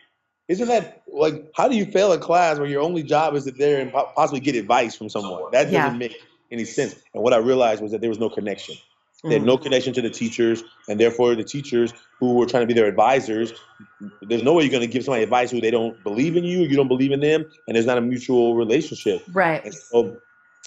[0.49, 3.51] Isn't that like, how do you fail a class where your only job is to
[3.51, 5.43] there and po- possibly get advice from someone?
[5.51, 5.91] That doesn't Yeah.
[5.91, 6.17] make
[6.53, 6.95] any sense.
[7.15, 8.77] And what I realized was that there was no connection.
[9.23, 12.67] They had no connection to the teachers, and therefore the teachers who were trying to
[12.67, 13.53] be their advisors,
[14.23, 16.61] there's no way you're going to give somebody advice who they don't believe in you,
[16.61, 19.23] you don't believe in them, and there's not a mutual relationship.
[19.33, 19.63] Right.
[19.65, 20.17] And so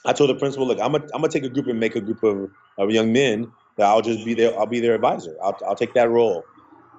[0.06, 2.02] I told the principal, look, I'm gonna I'm gonna take a group and make a
[2.02, 4.58] group of, of young men that I'll just be there.
[4.60, 5.36] I'll be their advisor.
[5.42, 6.44] I'll I'll take that role.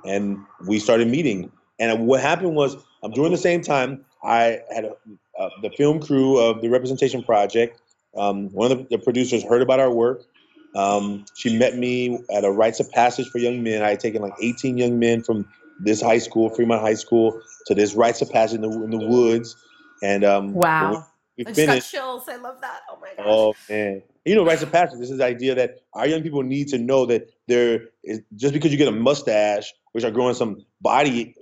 [0.04, 4.84] And we started meeting And what happened was, um, during the same time, I had
[4.84, 4.96] a,
[5.38, 7.80] uh, the film crew of the Representation Project.
[8.16, 10.22] Um, one of the, the, producers heard about our work.
[10.74, 13.82] Um, she met me at a rites of passage for young men.
[13.82, 15.48] I had taken like 18 young men from
[15.80, 19.06] this high school, Fremont High School, to this rites of passage in the, in the
[19.06, 19.56] woods.
[20.02, 21.06] And um, wow,
[21.36, 21.90] we, we I finished.
[21.90, 22.28] chills.
[22.28, 22.80] I love that.
[22.90, 23.26] Oh my gosh.
[23.26, 24.98] Oh man, you know, rites of passage.
[24.98, 28.52] This is the idea that our young people need to know that there is just
[28.52, 31.34] because you get a mustache, which are growing some body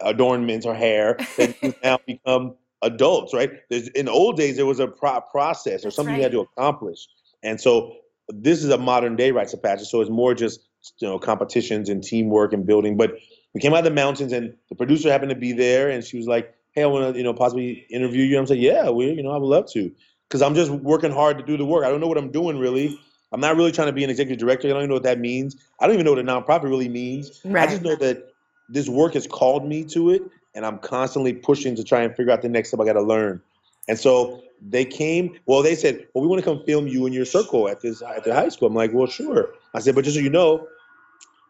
[0.00, 3.50] adornments or hair, that you now become adults, right?
[3.70, 6.18] There's, in the old days, there was a pro- process or something right.
[6.18, 7.08] you had to accomplish,
[7.42, 7.96] and so
[8.28, 9.88] this is a modern day rites of passage.
[9.88, 10.60] So it's more just
[10.98, 12.96] you know competitions and teamwork and building.
[12.96, 13.14] But
[13.54, 16.16] we came out of the mountains, and the producer happened to be there, and she
[16.16, 19.10] was like, "Hey, I want to you know possibly interview you." I'm saying, "Yeah, we
[19.10, 19.90] you know I would love to,"
[20.28, 21.84] because I'm just working hard to do the work.
[21.84, 22.98] I don't know what I'm doing really.
[23.32, 24.68] I'm not really trying to be an executive director.
[24.68, 25.56] I don't even know what that means.
[25.80, 27.40] I don't even know what a nonprofit really means.
[27.44, 27.68] Right.
[27.68, 28.32] I just know that
[28.68, 30.22] this work has called me to it,
[30.54, 33.02] and I'm constantly pushing to try and figure out the next step I got to
[33.02, 33.42] learn.
[33.88, 35.38] And so they came.
[35.46, 38.02] Well, they said, "Well, we want to come film you and your circle at this
[38.02, 40.66] at the high school." I'm like, "Well, sure." I said, "But just so you know,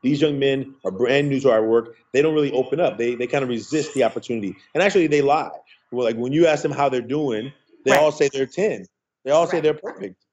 [0.03, 1.97] these young men are brand new to our work.
[2.13, 2.99] They don't really open up.
[2.99, 5.51] They they kind of resist the opportunity, and actually, they lie.
[5.93, 7.53] Well, like when you ask them how they're doing,
[7.85, 8.01] they right.
[8.01, 8.87] all say they're ten.
[9.25, 9.51] They all right.
[9.51, 10.25] say they're perfect.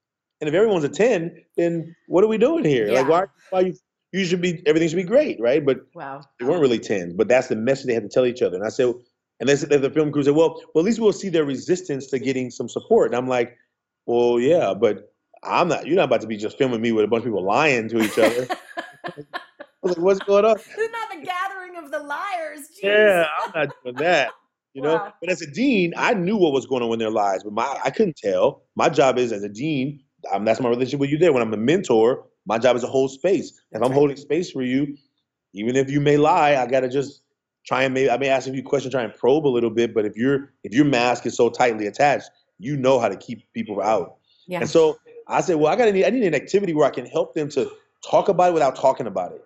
[0.42, 2.88] And if everyone's a ten, then what are we doing here?
[2.88, 3.02] Yeah.
[3.02, 3.76] Like, why why you
[4.12, 5.66] you should be everything should be great, right?
[5.66, 7.14] But wow, they weren't really tens.
[7.14, 8.56] But that's the message they had to tell each other.
[8.56, 8.94] And I said,
[9.50, 12.20] and said the film crew said, well, well, at least we'll see their resistance to
[12.20, 13.08] getting some support.
[13.12, 13.58] And I'm like,
[14.06, 15.88] well, yeah, but I'm not.
[15.88, 18.00] You're not about to be just filming me with a bunch of people lying to
[18.02, 18.48] each other.
[19.06, 19.14] I
[19.82, 20.56] was like, what's going on?
[20.56, 22.70] This is not the gathering of the liars.
[22.72, 22.84] Jeez.
[22.84, 24.32] Yeah, I'm not doing that.
[24.74, 25.14] You know, wow.
[25.22, 27.80] but as a dean, I knew what was going on in their lives, but my
[27.84, 28.64] I couldn't tell.
[28.76, 30.00] My job is as a dean.
[30.32, 31.34] Um, that's my relationship with you there.
[31.34, 33.62] When I'm a mentor, my job is to hold space.
[33.72, 34.98] If I'm holding space for you,
[35.54, 37.23] even if you may lie, I gotta just
[37.66, 39.94] try and maybe I may ask a few questions, try and probe a little bit.
[39.94, 43.52] But if your if your mask is so tightly attached, you know how to keep
[43.54, 44.18] people out.
[44.48, 44.60] Yeah.
[44.60, 47.06] And so I said, well, I gotta need I need an activity where I can
[47.06, 47.70] help them to
[48.08, 49.44] talk about it without talking about it.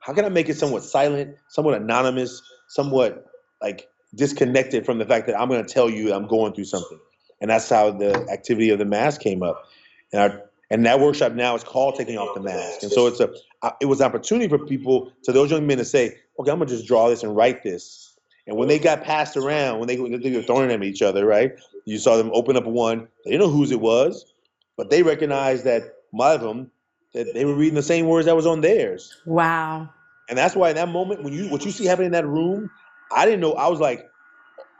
[0.00, 3.26] How can I make it somewhat silent, somewhat anonymous, somewhat
[3.62, 6.98] like disconnected from the fact that I'm gonna tell you I'm going through something.
[7.40, 9.64] And that's how the activity of the mask came up.
[10.12, 10.42] And our
[10.74, 12.82] and that workshop now is called taking off the mask.
[12.82, 13.32] And so it's a
[13.62, 16.58] uh, it was an opportunity for people to those young men to say, okay, I'm
[16.58, 18.18] gonna just draw this and write this.
[18.48, 21.24] And when they got passed around, when they, they were throwing them at each other,
[21.26, 21.52] right?
[21.84, 23.06] You saw them open up one.
[23.24, 24.34] They didn't know whose it was,
[24.76, 26.72] but they recognized that one of them
[27.14, 29.14] that they were reading the same words that was on theirs.
[29.26, 29.88] Wow.
[30.28, 32.68] And that's why in that moment, when you what you see happening in that room,
[33.14, 33.52] I didn't know.
[33.52, 34.10] I was like,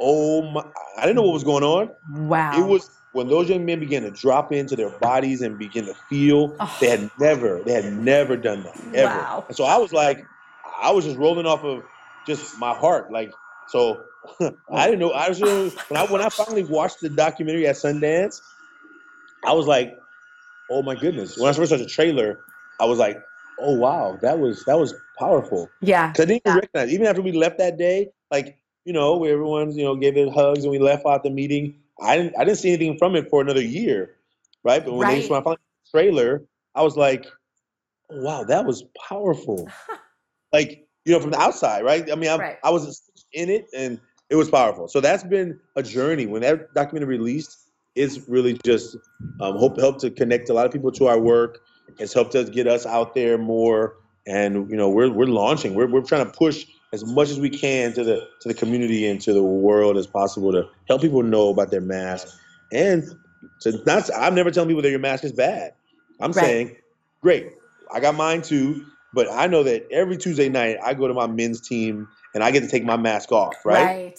[0.00, 0.64] oh my!
[0.96, 1.90] I didn't know what was going on.
[2.28, 2.58] Wow.
[2.58, 5.94] It was when those young men began to drop into their bodies and begin to
[6.08, 6.76] feel, oh.
[6.80, 9.18] they had never, they had never done that ever.
[9.18, 9.44] Wow.
[9.46, 10.26] And so I was like,
[10.82, 11.84] I was just rolling off of
[12.26, 13.32] just my heart, like
[13.68, 14.02] so.
[14.72, 15.10] I didn't know.
[15.10, 18.40] I was when I when I finally watched the documentary at Sundance,
[19.46, 19.96] I was like,
[20.70, 21.36] oh my goodness.
[21.36, 22.40] When I first saw the trailer,
[22.80, 23.22] I was like,
[23.60, 25.68] oh wow, that was that was powerful.
[25.82, 26.08] Yeah.
[26.08, 26.54] Because I didn't yeah.
[26.54, 26.92] recognize.
[26.92, 30.32] Even after we left that day, like you know, where everyone you know gave it
[30.32, 33.28] hugs and we left out the meeting I didn't I didn't see anything from it
[33.30, 34.16] for another year,
[34.62, 34.84] right?
[34.84, 35.22] But when right.
[35.22, 37.26] they when I found the trailer, I was like,
[38.10, 39.68] wow, that was powerful.
[40.52, 42.10] like you know, from the outside, right?
[42.10, 42.56] I mean, I, right.
[42.64, 43.02] I was
[43.32, 44.88] in it, and it was powerful.
[44.88, 46.26] So that's been a journey.
[46.26, 48.96] When that documentary released, it's really just
[49.40, 51.60] um, hope helped to connect a lot of people to our work.
[51.98, 55.74] It's helped us get us out there more, and you know, we're we're launching.
[55.74, 59.06] We're we're trying to push as much as we can to the to the community
[59.06, 62.28] and to the world as possible to help people know about their mask.
[62.72, 63.02] And
[63.62, 65.72] to not I'm never telling people that your mask is bad.
[66.20, 66.44] I'm right.
[66.44, 66.76] saying,
[67.20, 67.50] great,
[67.92, 71.26] I got mine too, but I know that every Tuesday night I go to my
[71.26, 73.84] men's team and I get to take my mask off, right?
[73.84, 74.18] Right.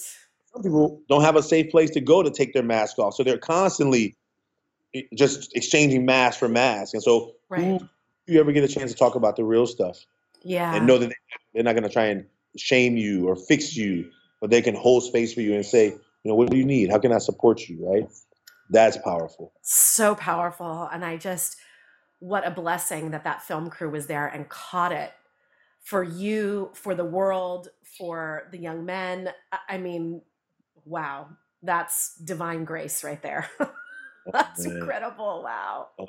[0.51, 3.13] Some people don't have a safe place to go to take their mask off.
[3.13, 4.15] So they're constantly
[5.13, 6.93] just exchanging mask for mask.
[6.93, 7.81] And so right.
[8.27, 10.05] you ever get a chance to talk about the real stuff?
[10.43, 10.75] Yeah.
[10.75, 11.11] And know that
[11.53, 12.25] they're not going to try and
[12.57, 14.09] shame you or fix you,
[14.41, 16.89] but they can hold space for you and say, you know, what do you need?
[16.89, 17.85] How can I support you?
[17.87, 18.07] Right?
[18.69, 19.53] That's powerful.
[19.61, 20.89] So powerful.
[20.91, 21.57] And I just,
[22.19, 25.11] what a blessing that that film crew was there and caught it
[25.81, 29.29] for you, for the world, for the young men.
[29.69, 30.21] I mean,
[30.83, 31.29] wow,
[31.61, 33.49] that's divine grace right there.
[34.31, 35.43] that's oh, incredible.
[35.43, 35.89] Wow.
[35.99, 36.07] Oh,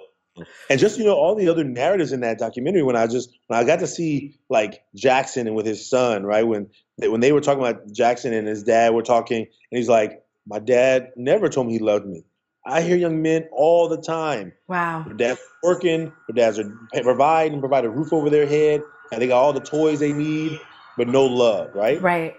[0.70, 3.58] and just you know all the other narratives in that documentary when i just when
[3.58, 6.68] i got to see like jackson and with his son right when
[6.98, 10.58] when they were talking about jackson and his dad were talking and he's like my
[10.60, 12.24] dad never told me he loved me.
[12.64, 14.52] I hear young men all the time.
[14.68, 15.04] Wow.
[15.06, 16.72] Their dad's working their dads are
[17.02, 20.60] providing provide a roof over their head and they got all the toys they need
[20.96, 22.00] but no love right?
[22.00, 22.36] Right.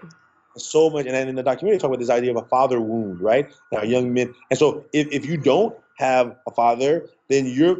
[0.56, 3.20] So much, and then in the documentary, talk about this idea of a father wound,
[3.20, 3.48] right?
[3.70, 7.76] Now, young men, and so if, if you don't have a father, then you're.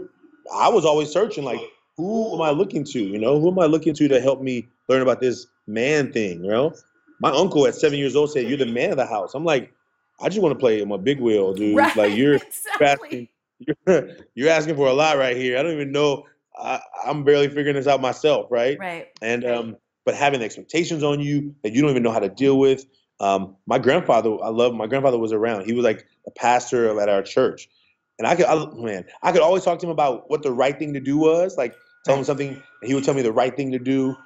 [0.54, 1.60] I was always searching, like,
[1.96, 3.00] who am I looking to?
[3.00, 6.42] You know, who am I looking to to help me learn about this man thing?
[6.44, 6.74] You know,
[7.20, 9.72] my uncle at seven years old said, "You're the man of the house." I'm like,
[10.20, 11.76] I just want to play my big wheel, dude.
[11.76, 12.34] Right, Like you're
[12.76, 12.86] exactly.
[12.86, 13.28] asking,
[13.86, 15.58] you're, you're asking for a lot right here.
[15.58, 16.24] I don't even know.
[16.58, 18.78] I, I'm barely figuring this out myself, right?
[18.78, 19.08] Right.
[19.22, 22.58] And um, but having expectations on you that you don't even know how to deal
[22.58, 22.86] with.
[23.20, 24.74] Um, my grandfather, I love.
[24.74, 25.66] My grandfather was around.
[25.66, 27.68] He was like a pastor at our church,
[28.18, 30.78] and I could, I, man, I could always talk to him about what the right
[30.78, 31.56] thing to do was.
[31.56, 34.16] Like tell him something, and he would tell me the right thing to do.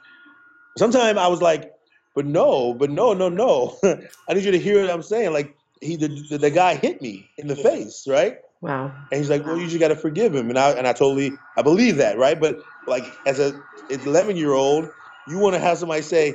[0.77, 1.73] Sometimes I was like,
[2.15, 3.79] but no, but no, no, no.
[4.29, 5.33] I need you to hear what I'm saying.
[5.33, 8.39] Like he, the, the, the guy hit me in the face, right?
[8.61, 8.93] Wow.
[9.11, 10.49] And he's like, well, you just got to forgive him.
[10.49, 12.41] And I and I totally I believe that, right?
[12.41, 14.89] But like as a 11 year old,
[15.29, 16.35] you want to have somebody say,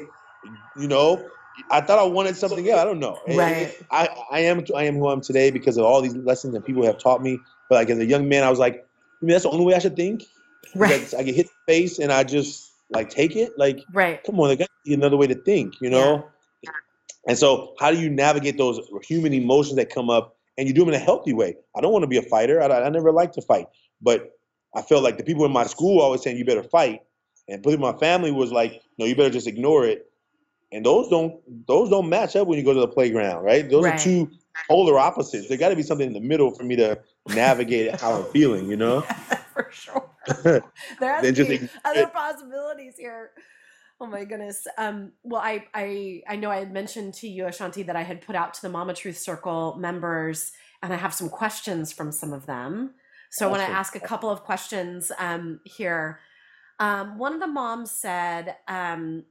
[0.78, 1.26] you know,
[1.72, 2.80] I thought I wanted something else.
[2.80, 3.20] I don't know.
[3.28, 3.76] Right.
[3.92, 6.66] I I am I am who I am today because of all these lessons that
[6.66, 7.40] people have taught me.
[7.70, 8.76] But like as a young man, I was like,
[9.22, 10.24] I mean, that's the only way I should think.
[10.76, 11.02] Right.
[11.02, 13.58] Like, I get hit in the face and I just like take it.
[13.58, 14.24] Like, Right.
[14.24, 16.26] come on, there got to be another way to think, you know?
[16.62, 16.72] Yeah.
[17.28, 20.82] And so, how do you navigate those human emotions that come up and you do
[20.82, 21.56] them in a healthy way?
[21.76, 22.62] I don't want to be a fighter.
[22.62, 23.68] I, I never liked to fight.
[24.02, 24.32] But
[24.76, 27.02] I felt like the people in my school always saying, you better fight.
[27.50, 30.10] And people in my family was like, no, you better just ignore it.
[30.72, 33.70] And those don't those don't match up when you go to the playground, right?
[33.70, 34.00] Those Right.
[34.00, 34.30] are two
[34.70, 35.48] polar opposites.
[35.48, 37.00] There got to be something in the middle for me to
[37.30, 39.02] navigate how I'm feeling, you know?
[39.54, 40.10] For sure.
[40.44, 40.62] there
[41.00, 42.14] has to be other it.
[42.14, 43.32] possibilities here.
[44.00, 44.68] Oh my goodness.
[44.78, 48.22] Um, well, I, I I know I had mentioned to you, Ashanti, that I had
[48.22, 50.52] put out to the Mama Truth Circle members,
[50.84, 52.94] and I have some questions from some of them.
[53.32, 56.20] So I want to ask a couple of questions um, here.
[56.80, 59.24] Um, one of the moms said um,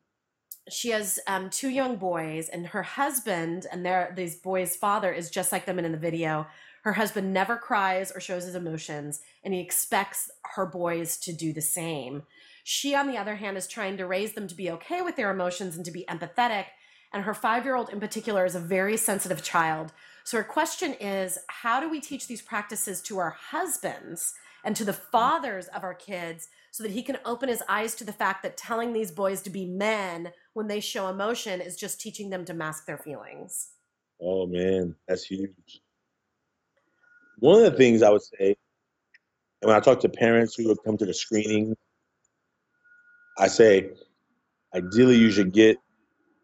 [0.69, 5.31] she has um, two young boys, and her husband and their these boys' father is
[5.31, 6.47] just like them in the video.
[6.83, 11.53] Her husband never cries or shows his emotions, and he expects her boys to do
[11.53, 12.23] the same.
[12.65, 15.31] She, on the other hand, is trying to raise them to be okay with their
[15.31, 16.67] emotions and to be empathetic.
[17.13, 19.93] And her five year old in particular is a very sensitive child.
[20.25, 24.85] So her question is how do we teach these practices to our husbands and to
[24.85, 28.43] the fathers of our kids so that he can open his eyes to the fact
[28.43, 32.43] that telling these boys to be men when they show emotion is just teaching them
[32.43, 33.73] to mask their feelings?
[34.19, 35.83] Oh man, that's huge.
[37.41, 38.57] One of the things I would say,
[39.61, 41.77] and when I talk to parents who would come to the screening,
[43.39, 43.91] I say,
[44.75, 45.77] ideally you should get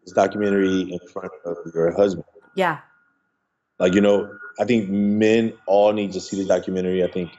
[0.05, 2.25] this documentary in front of your husband.
[2.55, 2.81] Yeah.
[3.83, 7.03] Like, you know, I think men all need to see this documentary.
[7.03, 7.31] I think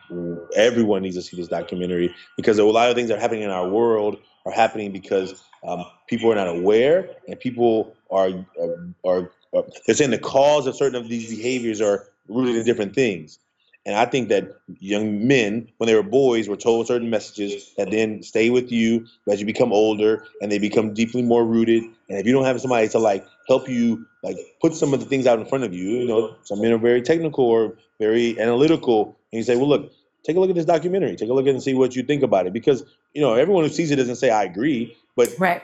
[0.55, 3.49] everyone needs to see this documentary because a lot of things that are happening in
[3.49, 8.29] our world are happening because um, people are not aware and people are,
[8.61, 12.65] are, are, are, they're saying the cause of certain of these behaviors are rooted in
[12.67, 13.39] different things.
[13.87, 14.49] And I think that
[14.81, 19.07] young men, when they were boys, were told certain messages that then stay with you
[19.29, 21.83] as you become older and they become deeply more rooted.
[22.09, 25.07] And if you don't have somebody to like help you, like put some of the
[25.07, 28.41] things out in front of you, you know, some men are very technical or very
[28.41, 29.93] analytical, and you say, well, look,
[30.25, 32.03] take a look at this documentary, take a look at it and see what you
[32.03, 35.29] think about it, because you know everyone who sees it doesn't say I agree, but
[35.39, 35.63] Right.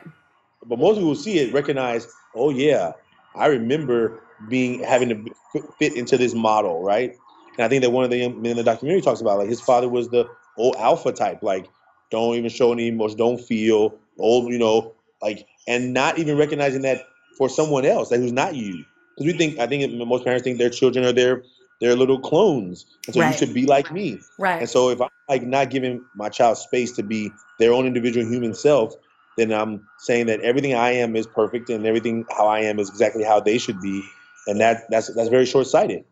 [0.67, 2.93] but most people who see it recognize, oh yeah,
[3.35, 7.17] I remember being having to fit- fit into this model, right?
[7.59, 9.61] And I think that one of the men in the documentary talks about like his
[9.61, 11.71] father was the old alpha type, like
[12.11, 16.83] don't even show any emotion, don't feel old, you know, like and not even recognizing
[16.83, 18.85] that for someone else, that who's not you.
[19.17, 21.43] Because we think, I think most parents think their children are their
[21.81, 23.33] their little clones, and so Right.
[23.33, 24.23] you should be like me.
[24.39, 24.61] Right.
[24.61, 28.27] And so if I'm like not giving my child space to be their own individual
[28.27, 28.95] human self,
[29.37, 32.91] then I'm saying that everything I am is perfect and everything how I am is
[32.91, 34.05] exactly how they should be.
[34.47, 36.05] And that that's that's very short sighted.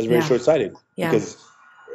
[0.00, 0.26] That's very Yeah.
[0.28, 1.10] short sighted Yeah.
[1.10, 1.36] because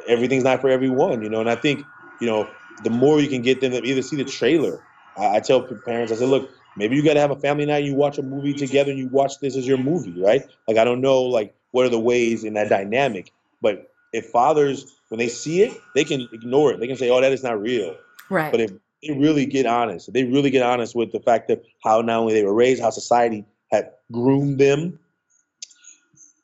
[0.06, 1.40] everything's not for everyone, you know.
[1.40, 1.84] And I think,
[2.20, 2.48] you know,
[2.84, 4.80] the more you can get them to either see the trailer.
[5.16, 7.84] I, I tell parents, I said, look, maybe you got to have a family night.
[7.84, 10.42] You watch a movie together, and you watch this as your movie, right?
[10.68, 14.94] Like I don't know, like what are the ways in that dynamic, but if fathers
[15.08, 16.80] when they see it, they can ignore it.
[16.80, 17.96] They can say, "Oh, that is not real."
[18.30, 18.50] right.
[18.50, 18.70] But if
[19.02, 22.34] they really get honest, they really get honest with the fact that how not only
[22.34, 24.98] they were raised, how society had groomed them,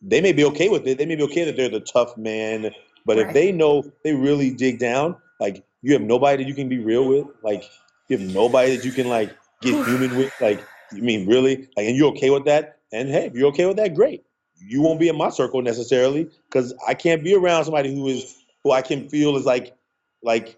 [0.02, 0.98] they may be okay with it.
[0.98, 2.74] They may be okay that they're the tough man.
[3.06, 3.28] But Right.
[3.28, 6.78] if they know they really dig down, like you have nobody that you can be
[6.78, 7.64] real with, like
[8.08, 11.86] you have nobody that you can like get human with, like you mean really, like,
[11.86, 12.78] and you're okay with that.
[12.92, 14.24] And hey, if you're okay with that, great.
[14.60, 18.36] You won't be in my circle necessarily because I can't be around somebody who is
[18.62, 19.74] who I can feel is like
[20.22, 20.56] like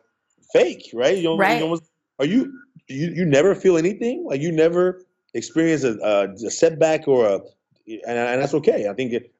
[0.52, 1.16] fake, right?
[1.16, 1.60] You don't, Right.
[1.60, 1.80] you
[2.18, 2.52] are you
[2.88, 4.24] you you never feel anything?
[4.26, 7.40] Like you never experience a, a, a setback or a
[7.86, 8.88] and, and that's okay.
[8.88, 9.33] I think it,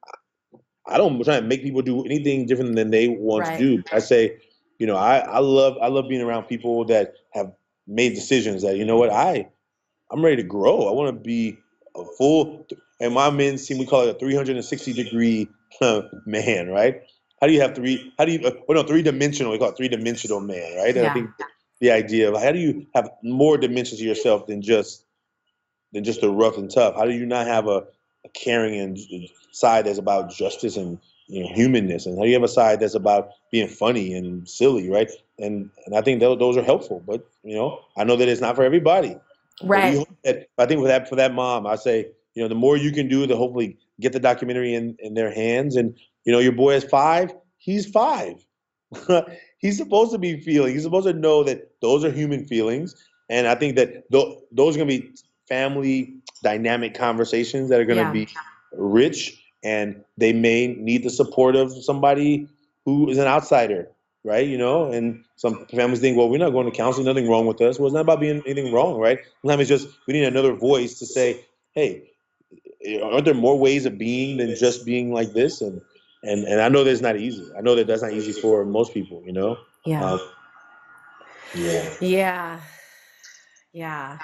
[0.87, 3.59] I don't try to make people do anything different than they want Right.
[3.59, 3.83] to do.
[3.93, 4.39] I say,
[4.79, 7.53] you know, I, I love I love being around people that have
[7.87, 9.49] made decisions that you know what I
[10.11, 10.89] I'm ready to grow.
[10.89, 11.59] I want to be
[11.97, 12.67] a full
[13.01, 15.49] and my men's team we call it a 360 degree
[16.27, 17.03] man, right?
[17.41, 18.13] How do you have three?
[18.19, 18.47] How do you?
[18.47, 19.53] Uh, well, no, three dimensional.
[19.53, 20.95] We call it three dimensional man, right?
[20.95, 21.11] Yeah.
[21.11, 21.31] I think
[21.81, 25.05] the idea of how do you have more dimensions to yourself than just
[25.93, 26.95] than just the rough and tough?
[26.97, 27.85] How do you not have a
[28.35, 28.99] caring and
[29.53, 32.95] side that's about justice and you know humanness, and how you have a side that's
[32.95, 35.11] about being funny and silly, right?
[35.39, 37.03] And and I think those those are helpful.
[37.07, 39.17] But you know, I know that it's not for everybody.
[39.63, 40.05] Right.
[40.25, 42.93] that- I think for that for that mom, I say, you know, the more you
[42.93, 45.77] can do to hopefully get the documentary in in their hands.
[45.77, 47.33] And you know, your boy is five.
[47.59, 48.45] He's five.
[49.59, 50.73] he's supposed to be feeling.
[50.75, 52.95] He's supposed to know that those are human feelings.
[53.31, 55.13] And I think that th- those are going to be
[55.49, 58.13] family dynamic conversations that are going to Yeah.
[58.13, 58.29] be
[58.73, 62.49] rich, and they may need the support of somebody
[62.85, 63.89] who is an outsider,
[64.25, 64.47] right?
[64.47, 67.61] You know, and some families think, well, we're not going to counseling, nothing wrong with
[67.61, 67.79] us.
[67.79, 69.19] Well, it's not about being anything wrong, right?
[69.43, 72.11] Sometimes it's just we need another voice to say, hey,
[73.03, 75.61] aren't there more ways of being than just being like this?
[75.61, 75.81] And
[76.23, 77.47] and and I know that's not easy.
[77.57, 79.57] I know that that's not easy for most people, you know.
[79.87, 80.05] Yeah.
[80.05, 80.21] Um,
[81.55, 81.91] yeah.
[82.01, 82.61] Yeah.
[83.73, 84.19] Yeah.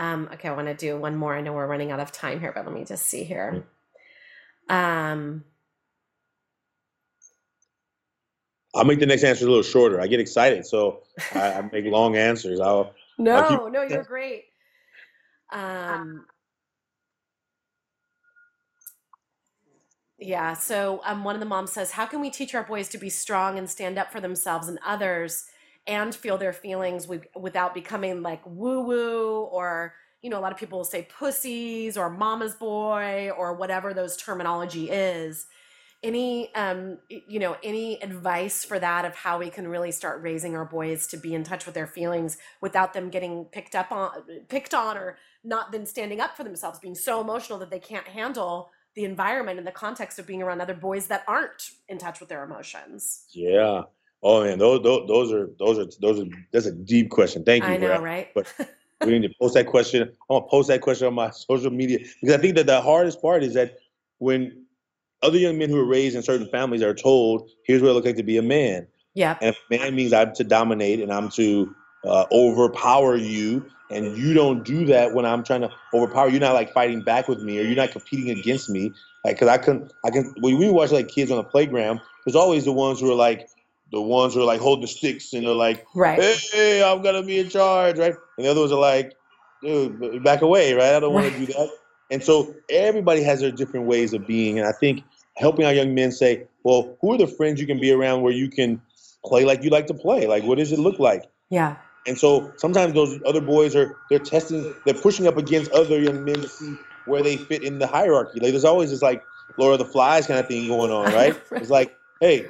[0.00, 1.36] Um, okay, I want to do one more.
[1.36, 3.64] I know we're running out of time here, but let me just see here.
[4.70, 5.44] Um,
[8.74, 10.00] I'll make the next answer a little shorter.
[10.00, 11.02] I get excited, so
[11.34, 12.60] I, I make long answers.
[12.60, 14.44] I'll no, keep- no, you're great.
[15.52, 16.24] Um,
[20.18, 22.98] yeah, so um, one of the moms says, How can we teach our boys to
[22.98, 25.44] be strong and stand up for themselves and others
[25.86, 30.52] and feel their feelings with, without becoming like woo woo or, you know, a lot
[30.52, 35.46] of people will say pussies or mama's boy or whatever those terminology is.
[36.02, 40.56] Any, um, you know, any advice for that of how we can really start raising
[40.56, 44.10] our boys to be in touch with their feelings without them getting picked up on,
[44.48, 48.08] picked on, or not then standing up for themselves, being so emotional that they can't
[48.08, 52.18] handle the environment and the context of being around other boys that aren't in touch
[52.18, 53.24] with their emotions.
[53.30, 53.82] yeah.
[54.22, 57.44] Oh man, those, those those are those are those are that's a deep question.
[57.44, 57.70] Thank you.
[57.70, 58.02] I know, that.
[58.02, 58.28] right?
[58.34, 58.52] but-
[59.04, 60.02] we need to post that question.
[60.02, 63.22] I'm gonna post that question on my social media because I think that the hardest
[63.22, 63.78] part is that
[64.18, 64.64] when
[65.22, 68.06] other young men who are raised in certain families are told, "Here's what it looks
[68.06, 69.38] like to be a man," Yeah.
[69.40, 74.34] and if man means I'm to dominate and I'm to uh, overpower you, and you
[74.34, 76.26] don't do that when I'm trying to overpower.
[76.26, 76.32] You.
[76.32, 78.92] You're not like fighting back with me, or you're not competing against me.
[79.24, 80.34] Like, cause I can, I can.
[80.40, 83.48] When we watch like kids on the playground, there's always the ones who are like
[83.92, 86.20] the ones who are like holding the sticks and they're like Right.
[86.52, 88.14] hey, I'm gonna be in charge, right?
[88.36, 89.14] And the other ones are like,
[89.62, 90.94] dude, back away, right?
[90.94, 91.32] I don't want Right.
[91.34, 91.70] to do that.
[92.10, 95.04] And so everybody has their different ways of being, and I think
[95.36, 98.32] helping our young men say, well, who are the friends you can be around where
[98.32, 98.80] you can
[99.24, 100.26] play like you like to play?
[100.26, 101.24] Like, what does it look like?
[101.50, 101.76] Yeah.
[102.06, 106.24] And so sometimes those other boys are they're testing, they're pushing up against other young
[106.24, 108.40] men to see where they fit in the hierarchy.
[108.40, 109.22] Like there's always this like
[109.56, 111.12] Lord of the Flies kind of thing going on?
[111.12, 111.40] Right.
[111.52, 112.46] It's like, hey,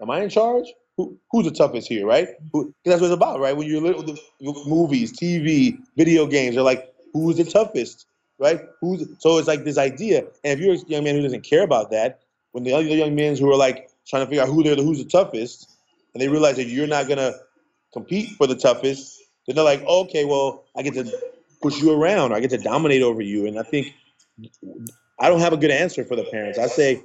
[0.00, 0.66] am I in charge?
[1.00, 2.28] Who, who's the toughest here, right?
[2.52, 3.56] Who, that's what it's about, right?
[3.56, 4.16] When you're little,
[4.66, 8.06] movies, TV, video games, they're like, who's the toughest,
[8.38, 8.60] right?
[8.82, 10.24] Who's so it's like this idea.
[10.44, 12.20] And if you're a young man who doesn't care about that,
[12.52, 14.82] when the other young men who are like trying to figure out who they're the
[14.82, 15.70] who's the toughest,
[16.12, 17.32] and they realize that you're not gonna
[17.94, 21.10] compete for the toughest, then they're like, okay, well, I get to
[21.62, 23.46] push you around, or I get to dominate over you.
[23.46, 23.94] And I think
[25.18, 26.58] I don't have a good answer for the parents.
[26.58, 27.02] I say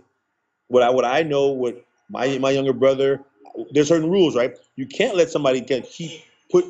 [0.67, 3.23] what I what I know, what my my younger brother.
[3.71, 4.55] There's certain rules, right?
[4.75, 6.65] You can't let somebody get, keep put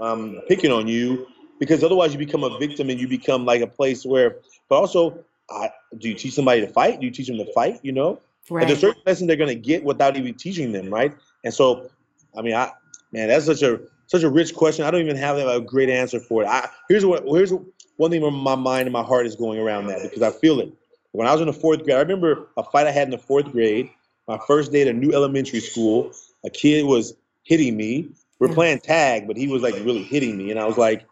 [0.00, 1.26] um, picking on you
[1.58, 4.36] because otherwise you become a victim and you become like a place where.
[4.68, 7.00] But also, I, do you teach somebody to fight?
[7.00, 7.80] Do you teach them to fight?
[7.82, 8.20] You know,
[8.50, 11.14] and there's certain lessons they're gonna get without even teaching them, right?
[11.44, 11.90] And so,
[12.36, 12.72] I mean, I
[13.12, 14.84] man, that's such a such a rich question.
[14.84, 16.46] I don't even have a great answer for it.
[16.46, 17.52] I, here's what here's
[17.96, 20.60] one thing where my mind and my heart is going around that because I feel
[20.60, 20.72] it.
[21.12, 23.18] When I was in the fourth grade, I remember a fight I had in the
[23.18, 23.88] fourth grade.
[24.26, 26.12] My first day at a new elementary school,
[26.44, 28.08] a kid was hitting me.
[28.38, 28.54] We're hmm.
[28.54, 31.06] playing tag, but he was like really hitting me, and I was like,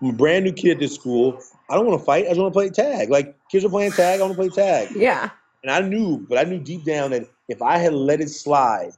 [0.00, 1.40] I'm a brand new kid at this school.
[1.70, 2.24] I don't want to fight.
[2.26, 3.08] I just want to play tag.
[3.10, 4.20] Like kids are playing tag.
[4.20, 4.94] I want to play tag.
[4.96, 5.30] yeah.
[5.62, 8.92] And I knew, but I knew deep down that if I had let it slide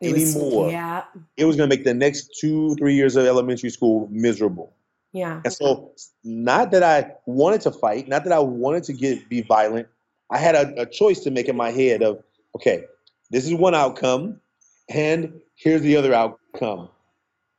[0.00, 1.04] It was- anymore, Yeah.
[1.36, 4.72] it was going to make the next two, three years of elementary school miserable.
[5.12, 5.40] Yeah.
[5.44, 5.90] And so,
[6.24, 9.88] not that I wanted to fight, not that I wanted to get be violent.
[10.30, 12.22] I had a, a choice to make in my head of,
[12.56, 12.84] okay,
[13.30, 14.40] this is one outcome,
[14.90, 16.88] and here's the other outcome.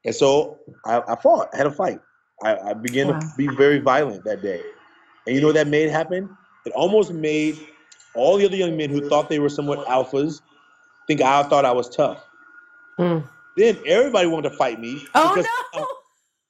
[0.05, 1.49] And so I, I fought.
[1.53, 1.99] I had a fight.
[2.43, 3.19] I, I began Wow.
[3.19, 4.61] to be very violent that day.
[5.25, 6.29] And you know what that made happen?
[6.65, 7.59] it almost made
[8.15, 10.41] all the other young men who thought they were somewhat alphas
[11.07, 12.23] think I thought I was tough.
[12.99, 13.27] Mm.
[13.57, 15.07] Then everybody wanted to fight me.
[15.15, 15.87] Oh because, no!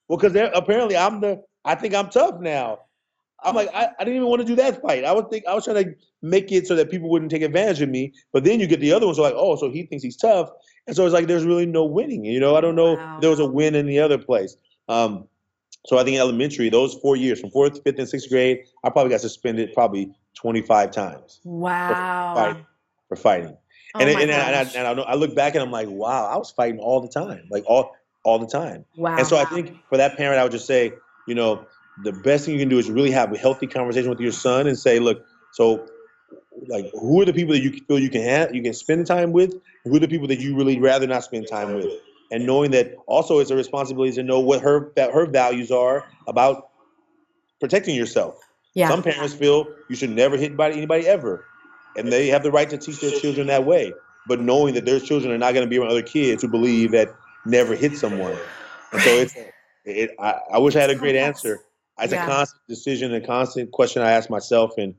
[0.08, 1.44] Well, because apparently I'm the.
[1.66, 2.80] I think I'm tough now.
[3.46, 5.04] I'm like, I, I didn't even want to do that fight.
[5.04, 7.82] I was think I was trying to make it so that people wouldn't take advantage
[7.82, 8.14] of me.
[8.32, 10.50] But then you get the other ones are like, oh, so he thinks he's tough,
[10.88, 12.24] and so it's like there's really no winning.
[12.26, 13.16] You know, I don't know Wow.
[13.16, 14.56] if there was a win in the other place.
[14.90, 15.28] Um,
[15.86, 19.10] so I think elementary, those four years from fourth, fifth, and sixth grade, I probably
[19.12, 22.32] got suspended probably 25 times Wow.
[22.34, 22.66] fight.
[23.10, 23.58] for fighting.
[23.96, 26.26] Oh and and, and, I, and I, know- I look back and I'm like, wow,
[26.26, 27.92] I was fighting all the time, like all
[28.24, 28.86] all the time.
[28.96, 29.16] wow.
[29.18, 30.94] And so I think for that parent, I would just say,
[31.28, 31.68] you know,
[32.02, 34.68] the best thing you can do is really have a healthy conversation with your son
[34.68, 35.88] and say, look, so
[36.68, 39.32] like who are the people that you feel you can have you can spend time
[39.32, 39.54] with?
[39.84, 41.92] Who are the people that you really rather not spend time with?
[42.32, 46.06] And knowing that also it's a responsibility to know what her that her values are
[46.28, 46.70] about
[47.60, 48.40] protecting yourself.
[48.74, 48.90] yeah.
[48.90, 51.46] Some parents feel you should never hit by anybody ever,
[51.96, 53.94] and they have the right to teach their children that way.
[54.28, 56.92] But knowing that their children are not going to be around other kids who believe
[56.92, 57.14] that
[57.46, 58.38] never hit someone,
[58.92, 59.36] and so it's
[59.86, 60.12] it.
[60.20, 61.62] I, I wish I had a great answer.
[62.00, 62.24] It's Yeah.
[62.24, 64.96] a constant decision, a constant question I ask myself, and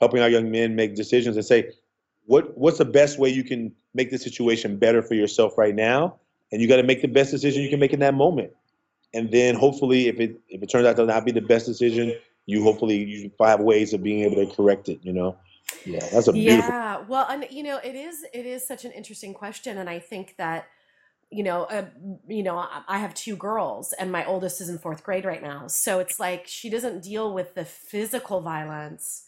[0.00, 1.72] helping our young men make decisions and say,
[2.26, 6.16] what what's the best way you can make the situation better for yourself right now,
[6.52, 8.52] and you got to make the best decision you can make in that moment.
[9.14, 12.14] And then hopefully, if it if it turns out to not be the best decision,
[12.46, 14.98] you hopefully you find ways of being able to correct it.
[15.02, 15.36] You know,
[15.84, 16.70] yeah, that's a beautiful.
[16.70, 19.98] Yeah, well, and you know, it is it is such an interesting question, and I
[19.98, 20.66] think that
[21.36, 21.84] you know, uh,
[22.26, 25.66] you know, I, have two girls, and my oldest is in fourth grade right now,
[25.66, 29.26] so it's like she doesn't deal with the physical violence,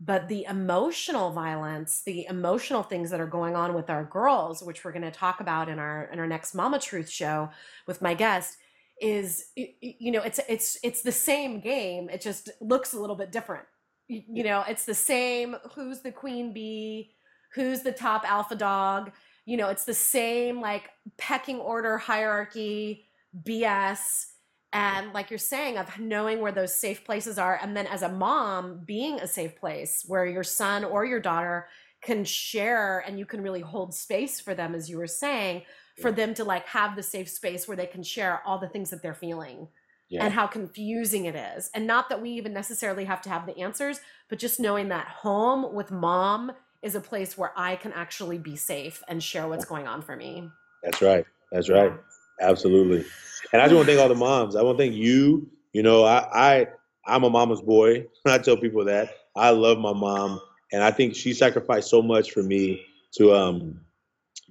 [0.00, 4.84] but the emotional violence, the emotional things that are going on with our girls, which
[4.84, 7.50] we're going to talk about in our in our next Mama Truth show
[7.86, 8.56] with my guest,
[9.00, 13.30] is you know, it's it's it's the same game, it just looks a little bit
[13.30, 13.66] different.
[14.08, 17.14] You know it's the same who's the queen bee?
[17.54, 19.12] Who's the top alpha dog
[19.44, 23.04] you know it's the same like pecking order hierarchy
[23.44, 24.26] bs
[24.72, 28.08] and like you're saying of knowing where those safe places are and then as a
[28.08, 31.68] mom being a safe place where your son or your daughter
[32.02, 35.62] can share and you can really hold space for them as you were saying
[36.02, 38.90] for them to like have the safe space where they can share all the things
[38.90, 39.68] that they're feeling
[40.08, 40.24] Yeah.
[40.24, 41.70] and how confusing it is.
[41.72, 45.06] And not that we even necessarily have to have the answers, but just knowing that
[45.06, 46.52] home with mom
[46.84, 50.14] is a place where I can actually be safe and share what's going on for
[50.14, 50.50] me.
[50.82, 51.24] That's right.
[51.50, 51.92] That's right.
[52.40, 53.06] Absolutely.
[53.52, 54.54] And I just want to thank all the moms.
[54.54, 55.48] I want to thank you.
[55.72, 56.66] You know, I, I
[57.06, 58.06] I'm a mama's boy.
[58.26, 59.16] I tell people that.
[59.34, 60.40] I love my mom,
[60.72, 62.84] and I think she sacrificed so much for me
[63.16, 63.80] to um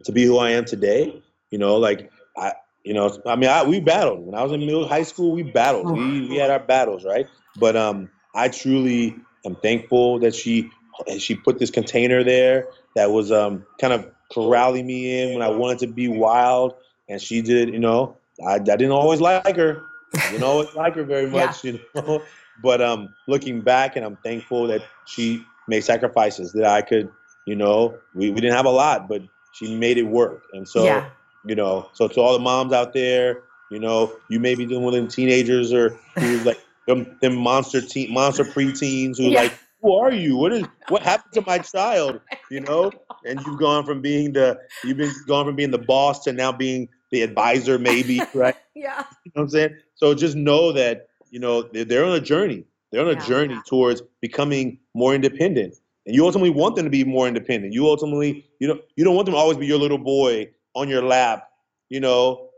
[0.03, 1.21] to be who I am today.
[1.51, 2.53] You know, like I
[2.83, 5.31] you know, I mean, I, we battled when I was in middle high school.
[5.31, 5.91] We battled.
[5.95, 7.27] We we had our battles, right?
[7.57, 9.15] But um, I truly
[9.45, 10.69] am thankful that she
[11.17, 15.49] she put this container there that was um kind of corralling me in when I
[15.49, 16.75] wanted to be wild,
[17.09, 17.69] and she did.
[17.69, 19.83] You know, I, I didn't always like her.
[20.15, 21.45] I didn't always like her very Yeah.
[21.45, 22.21] much, you know.
[22.61, 27.09] But um, looking back, and I'm thankful that she made sacrifices that I could,
[27.47, 29.23] you know, we, we didn't have a lot, but
[29.53, 30.43] she made it work.
[30.53, 31.09] And so, yeah.
[31.45, 33.41] you know, so to all the moms out there,
[33.71, 37.81] you know, you may be dealing with them teenagers or who like them, them monster
[37.81, 39.41] teen, monster preteens who Yeah.
[39.41, 40.35] like, who are you?
[40.37, 42.19] What is what happened to my child?
[42.51, 42.91] You know,
[43.25, 46.51] and you've gone from being the you've been gone from being the boss to now
[46.51, 48.55] being the advisor, maybe, right?
[48.75, 49.03] Yeah.
[49.25, 49.75] You know what I'm saying?
[49.95, 52.63] So just know that, you know, they're, they're on a journey.
[52.91, 53.25] They're on a Yeah.
[53.25, 55.75] journey towards becoming more independent.
[56.05, 57.73] And you ultimately want them to be more independent.
[57.73, 60.89] You ultimately, you don't, you don't want them to always be your little boy on
[60.89, 61.49] your lap,
[61.89, 62.49] you know.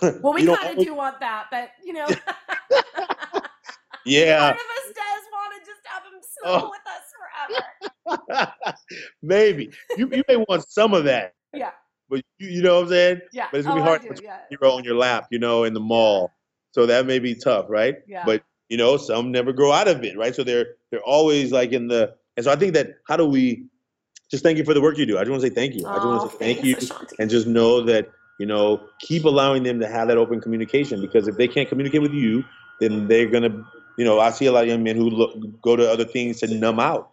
[0.00, 2.06] Well, we kind of always- do want that, but you know,
[4.06, 6.70] Yeah, part of us does want to just have him snuggle Oh.
[6.70, 8.52] with us forever.
[9.22, 9.70] maybe.
[9.96, 11.70] You, you may want some of that, Yeah.
[12.08, 13.20] but you, you know what I'm saying?
[13.32, 13.46] Yeah.
[13.50, 14.24] But it's gonna oh, be hard I to do, put
[14.60, 14.68] yeah.
[14.68, 16.32] On your lap, you know, in the mall.
[16.72, 17.96] So that may be tough, right?
[18.06, 18.24] Yeah.
[18.24, 21.72] but you know some never grow out of it right so they're they're always like
[21.72, 23.66] in the and so i think that how do we
[24.30, 25.86] just thank you for the work you do i just want to say thank you
[25.86, 26.76] i just want Oh, to say thank you
[27.18, 28.08] and just know that
[28.40, 32.00] you know keep allowing them to have that open communication because if they can't communicate
[32.00, 32.42] with you
[32.80, 33.62] then they're gonna
[33.96, 36.40] you know i see a lot of young men who look, go to other things
[36.40, 37.10] to numb out.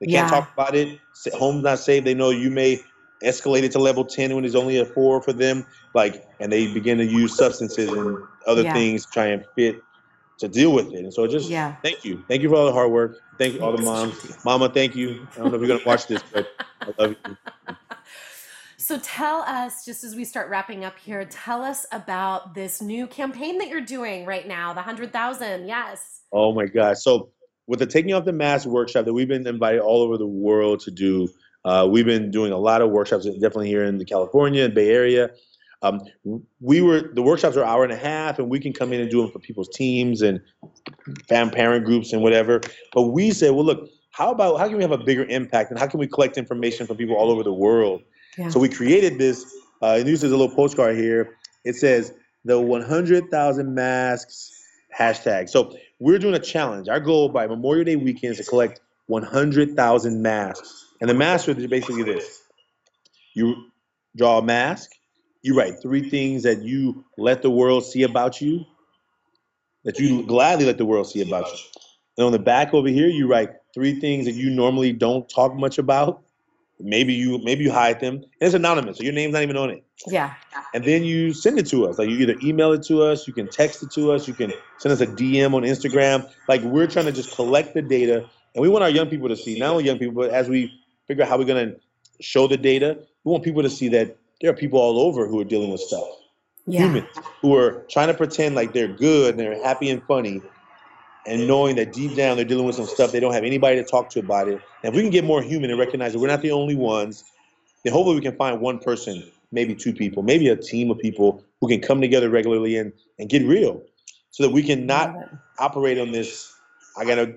[0.00, 0.40] They can't Yeah.
[0.40, 1.00] talk about it.
[1.34, 2.04] Home's not safe.
[2.04, 2.82] They know you may
[3.24, 5.64] escalate it to level 10 when it's only a four for them
[5.94, 8.74] like and they begin to use substances and other Yeah.
[8.74, 9.82] things to try and fit
[10.40, 10.98] to deal with it.
[10.98, 11.76] And so just Yeah.
[11.82, 12.22] thank you.
[12.28, 13.16] Thank you for all the hard work.
[13.38, 14.26] Thank you all the moms.
[14.44, 15.26] Mama thank you.
[15.34, 16.46] I don't know if you're gonna watch this but
[16.86, 17.36] i love you
[18.86, 23.08] So tell us, just as we start wrapping up here, tell us about this new
[23.08, 25.66] campaign that you're doing right now, the hundred thousand.
[25.66, 26.20] Yes.
[26.30, 26.96] Oh my God.
[26.96, 27.30] So
[27.66, 30.78] with the taking off the mask workshop that we've been invited all over the world
[30.82, 31.26] to do,
[31.64, 34.90] uh, we've been doing a lot of workshops, definitely here in the California and Bay
[34.90, 35.30] Area.
[35.82, 36.00] Um,
[36.60, 39.10] we were the workshops are hour and a half, and we can come in and
[39.10, 40.40] do them for people's teams and
[41.28, 42.60] fam parent groups and whatever.
[42.92, 45.80] But we said, well, look, how about how can we have a bigger impact, and
[45.80, 48.02] how can we collect information from people all over the world?
[48.50, 49.44] So we created this.
[49.82, 51.36] Uh, and this is a little postcard here.
[51.64, 52.12] It says
[52.44, 54.52] the 100,000 masks
[54.96, 55.48] hashtag.
[55.48, 56.88] So we're doing a challenge.
[56.88, 60.86] Our goal by Memorial Day weekend is to collect 100,000 masks.
[61.00, 62.42] And the masks are basically this.
[63.34, 63.70] You
[64.16, 64.90] draw a mask,
[65.42, 68.64] you write three things that you let the world see about you,
[69.84, 71.58] that you gladly let the world see about you.
[72.16, 75.54] And on the back over here, you write three things that you normally don't talk
[75.54, 76.22] much about.
[76.78, 78.14] Maybe you maybe you hide them.
[78.16, 79.84] And it's anonymous, so your name's not even on it.
[80.06, 80.34] Yeah.
[80.74, 81.98] And then you send it to us.
[81.98, 84.52] Like you either email it to us, you can text it to us, you can
[84.78, 86.30] send us a DM on Instagram.
[86.48, 89.36] Like we're trying to just collect the data, and we want our young people to
[89.36, 90.72] see not only young people, but as we
[91.06, 91.80] figure out how we're going to
[92.20, 95.40] show the data, we want people to see that there are people all over who
[95.40, 96.06] are dealing with stuff.
[96.66, 96.80] Yeah.
[96.80, 97.06] Humans
[97.40, 100.42] who are trying to pretend like they're good and they're happy and funny,
[101.26, 103.84] and knowing that deep down they're dealing with some stuff they don't have anybody to
[103.84, 104.60] talk to about it.
[104.82, 107.24] And if we can get more human and recognize that we're not the only ones,
[107.84, 111.42] then hopefully we can find one person, maybe two people, maybe a team of people
[111.60, 113.82] who can come together regularly and, and get real
[114.30, 115.14] so that we can not
[115.58, 116.54] operate on this.
[116.98, 117.34] I got to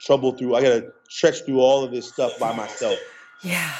[0.00, 2.98] trouble through, I got to stretch through all of this stuff by myself.
[3.42, 3.72] Yeah.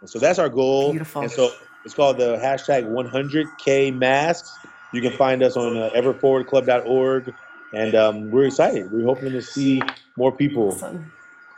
[0.00, 0.90] And so that's our goal.
[0.90, 1.22] Beautiful.
[1.22, 1.50] And so
[1.84, 4.56] it's called the hashtag 100K masks.
[4.92, 7.34] You can find us on uh, everforwardclub.org.
[7.76, 8.90] And um, we're excited.
[8.92, 9.82] We're hoping to see
[10.16, 10.68] more people.
[10.68, 11.12] Awesome.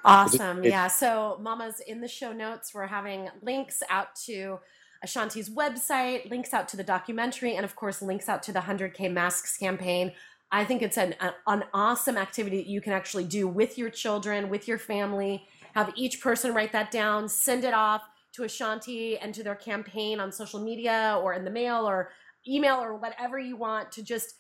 [0.05, 0.65] Awesome.
[0.65, 0.87] yeah.
[0.87, 4.61] So, mamas, in the show notes, we're having links out to
[5.03, 9.13] Ashanti's website, links out to the documentary, and of course, links out to the 100K
[9.13, 10.13] Masks campaign.
[10.53, 14.49] I think it's an, an awesome activity that you can actually do with your children,
[14.49, 15.45] with your family.
[15.75, 18.03] Have each person write that down, send it off
[18.35, 22.11] to Ashanti and to their campaign on social media or in the mail or
[22.47, 24.35] email or whatever you want to just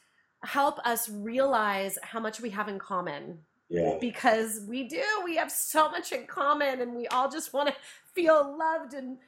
[0.44, 3.38] help us realize how much we have in common.
[3.68, 3.96] Yeah.
[4.00, 7.74] Because we do, we have so much in common and we all just want to
[8.14, 9.18] feel loved and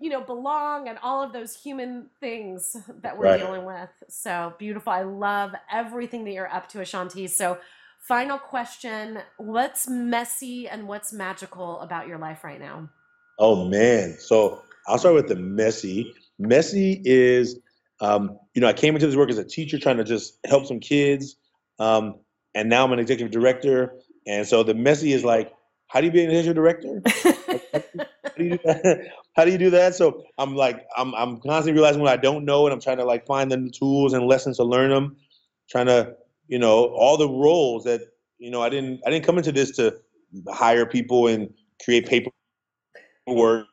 [0.00, 3.40] you know belong and all of those human things that we're right.
[3.40, 3.90] dealing with.
[4.08, 4.92] So beautiful.
[4.92, 7.26] I love everything that you're up to Ashanti.
[7.28, 7.58] So
[8.00, 12.88] final question, what's messy and what's magical about your life right now?
[13.38, 14.16] Oh man.
[14.18, 16.14] So I'll start with the messy.
[16.38, 17.60] Messy is,
[18.00, 20.66] um, you know, I came into this work as a teacher trying to just help
[20.66, 21.36] some kids.
[21.78, 22.16] Um,
[22.54, 23.94] and now I'm an executive director.
[24.26, 25.52] And so the messy is like,
[25.88, 27.02] how do you be an executive director?
[28.24, 29.08] how, do you do that?
[29.36, 29.94] how do you do that?
[29.94, 33.04] So I'm like, I'm, I'm constantly realizing what I don't know, and I'm trying to
[33.04, 35.16] like find the tools and lessons to learn them.
[35.70, 36.14] Trying to,
[36.48, 38.00] you know, all the roles that,
[38.38, 39.96] you know, I didn't, I didn't come into this to
[40.48, 43.66] hire people and create paperwork,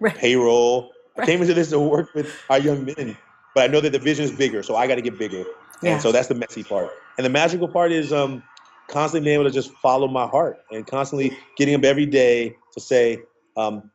[0.00, 0.14] right.
[0.14, 0.90] payroll.
[1.16, 1.24] Right.
[1.24, 3.16] I came into this to work with our young men,
[3.54, 5.44] but I know that the vision is bigger, so I got to get bigger.
[5.82, 5.94] Yeah.
[5.94, 6.90] And so that's the messy part.
[7.16, 8.42] And the magical part is um,
[8.88, 12.80] constantly being able to just follow my heart and constantly getting up every day to
[12.80, 13.22] say,
[13.56, 13.90] um,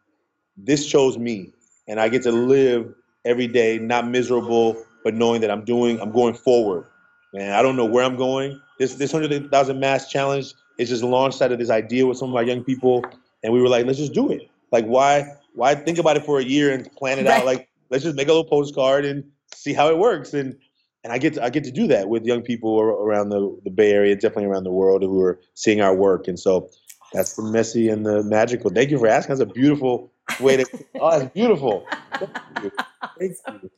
[0.57, 1.51] this chose me.
[1.87, 2.93] And I get to live
[3.25, 6.85] every day, not miserable, but knowing that I'm doing, I'm going forward.
[7.33, 8.59] And I don't know where I'm going.
[8.79, 12.29] This this hundred thousand mask challenge is just launched out of this idea with some
[12.29, 13.03] of our young people,
[13.43, 14.49] and we were like, let's just do it.
[14.71, 17.39] Like why why think about it for a year and plan it right.
[17.39, 17.45] out?
[17.45, 19.23] Like let's just make a little postcard and
[19.65, 20.33] see how it works.
[20.33, 20.55] And
[21.03, 23.69] and I get to, I get to do that with young people around the, the
[23.69, 26.27] Bay Area, definitely around the world who are seeing our work.
[26.27, 26.69] And so
[27.13, 28.71] that's the messy and the magical.
[28.71, 29.37] Thank you for asking.
[29.37, 30.65] That's a beautiful way to.
[30.99, 31.85] oh, that's beautiful.
[33.19, 33.69] Thank you.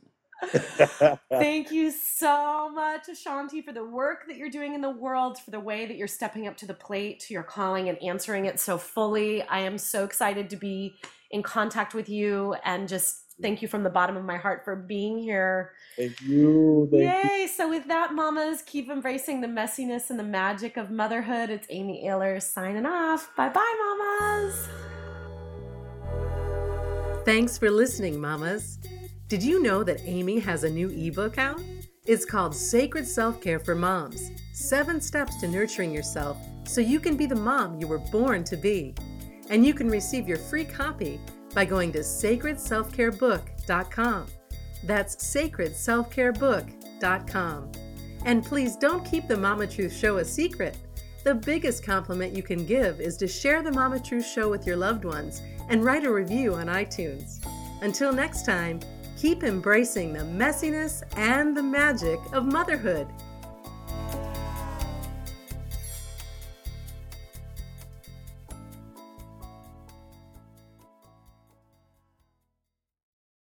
[1.30, 5.52] Thank you so much, Ashanti, for the work that you're doing in the world, for
[5.52, 8.58] the way that you're stepping up to the plate, to your calling, and answering it
[8.60, 9.42] so fully.
[9.42, 10.96] I am so excited to be
[11.32, 14.76] in contact with you and just thank you from the bottom of my heart for
[14.76, 15.74] being here.
[15.96, 16.88] Thank you.
[16.92, 17.42] Thank Yay.
[17.42, 17.48] You.
[17.48, 21.50] So, with that, mamas, keep embracing the messiness and the magic of motherhood.
[21.50, 23.36] It's Amy Ahlers signing off.
[23.36, 24.70] Bye bye, mamas.
[27.26, 28.80] Thanks for listening, mamas.
[29.28, 31.62] Did you know that Amy has a new ebook out?
[32.06, 37.18] It's called Sacred Self Care for Moms Seven Steps to Nurturing Yourself so you can
[37.18, 38.96] be the mom you were born to be.
[39.50, 41.20] And you can receive your free copy
[41.54, 44.26] by going to sacredselfcarebook.com.
[44.84, 47.72] That's sacredselfcarebook.com.
[48.26, 50.76] And please don't keep the Mama Truth Show a secret.
[51.24, 54.78] The biggest compliment you can give is to share the Mama Truth Show with your
[54.78, 57.45] loved ones and write a review on iTunes.
[57.82, 58.80] Until next time,
[59.18, 63.08] Keep embracing the messiness and the magic of motherhood.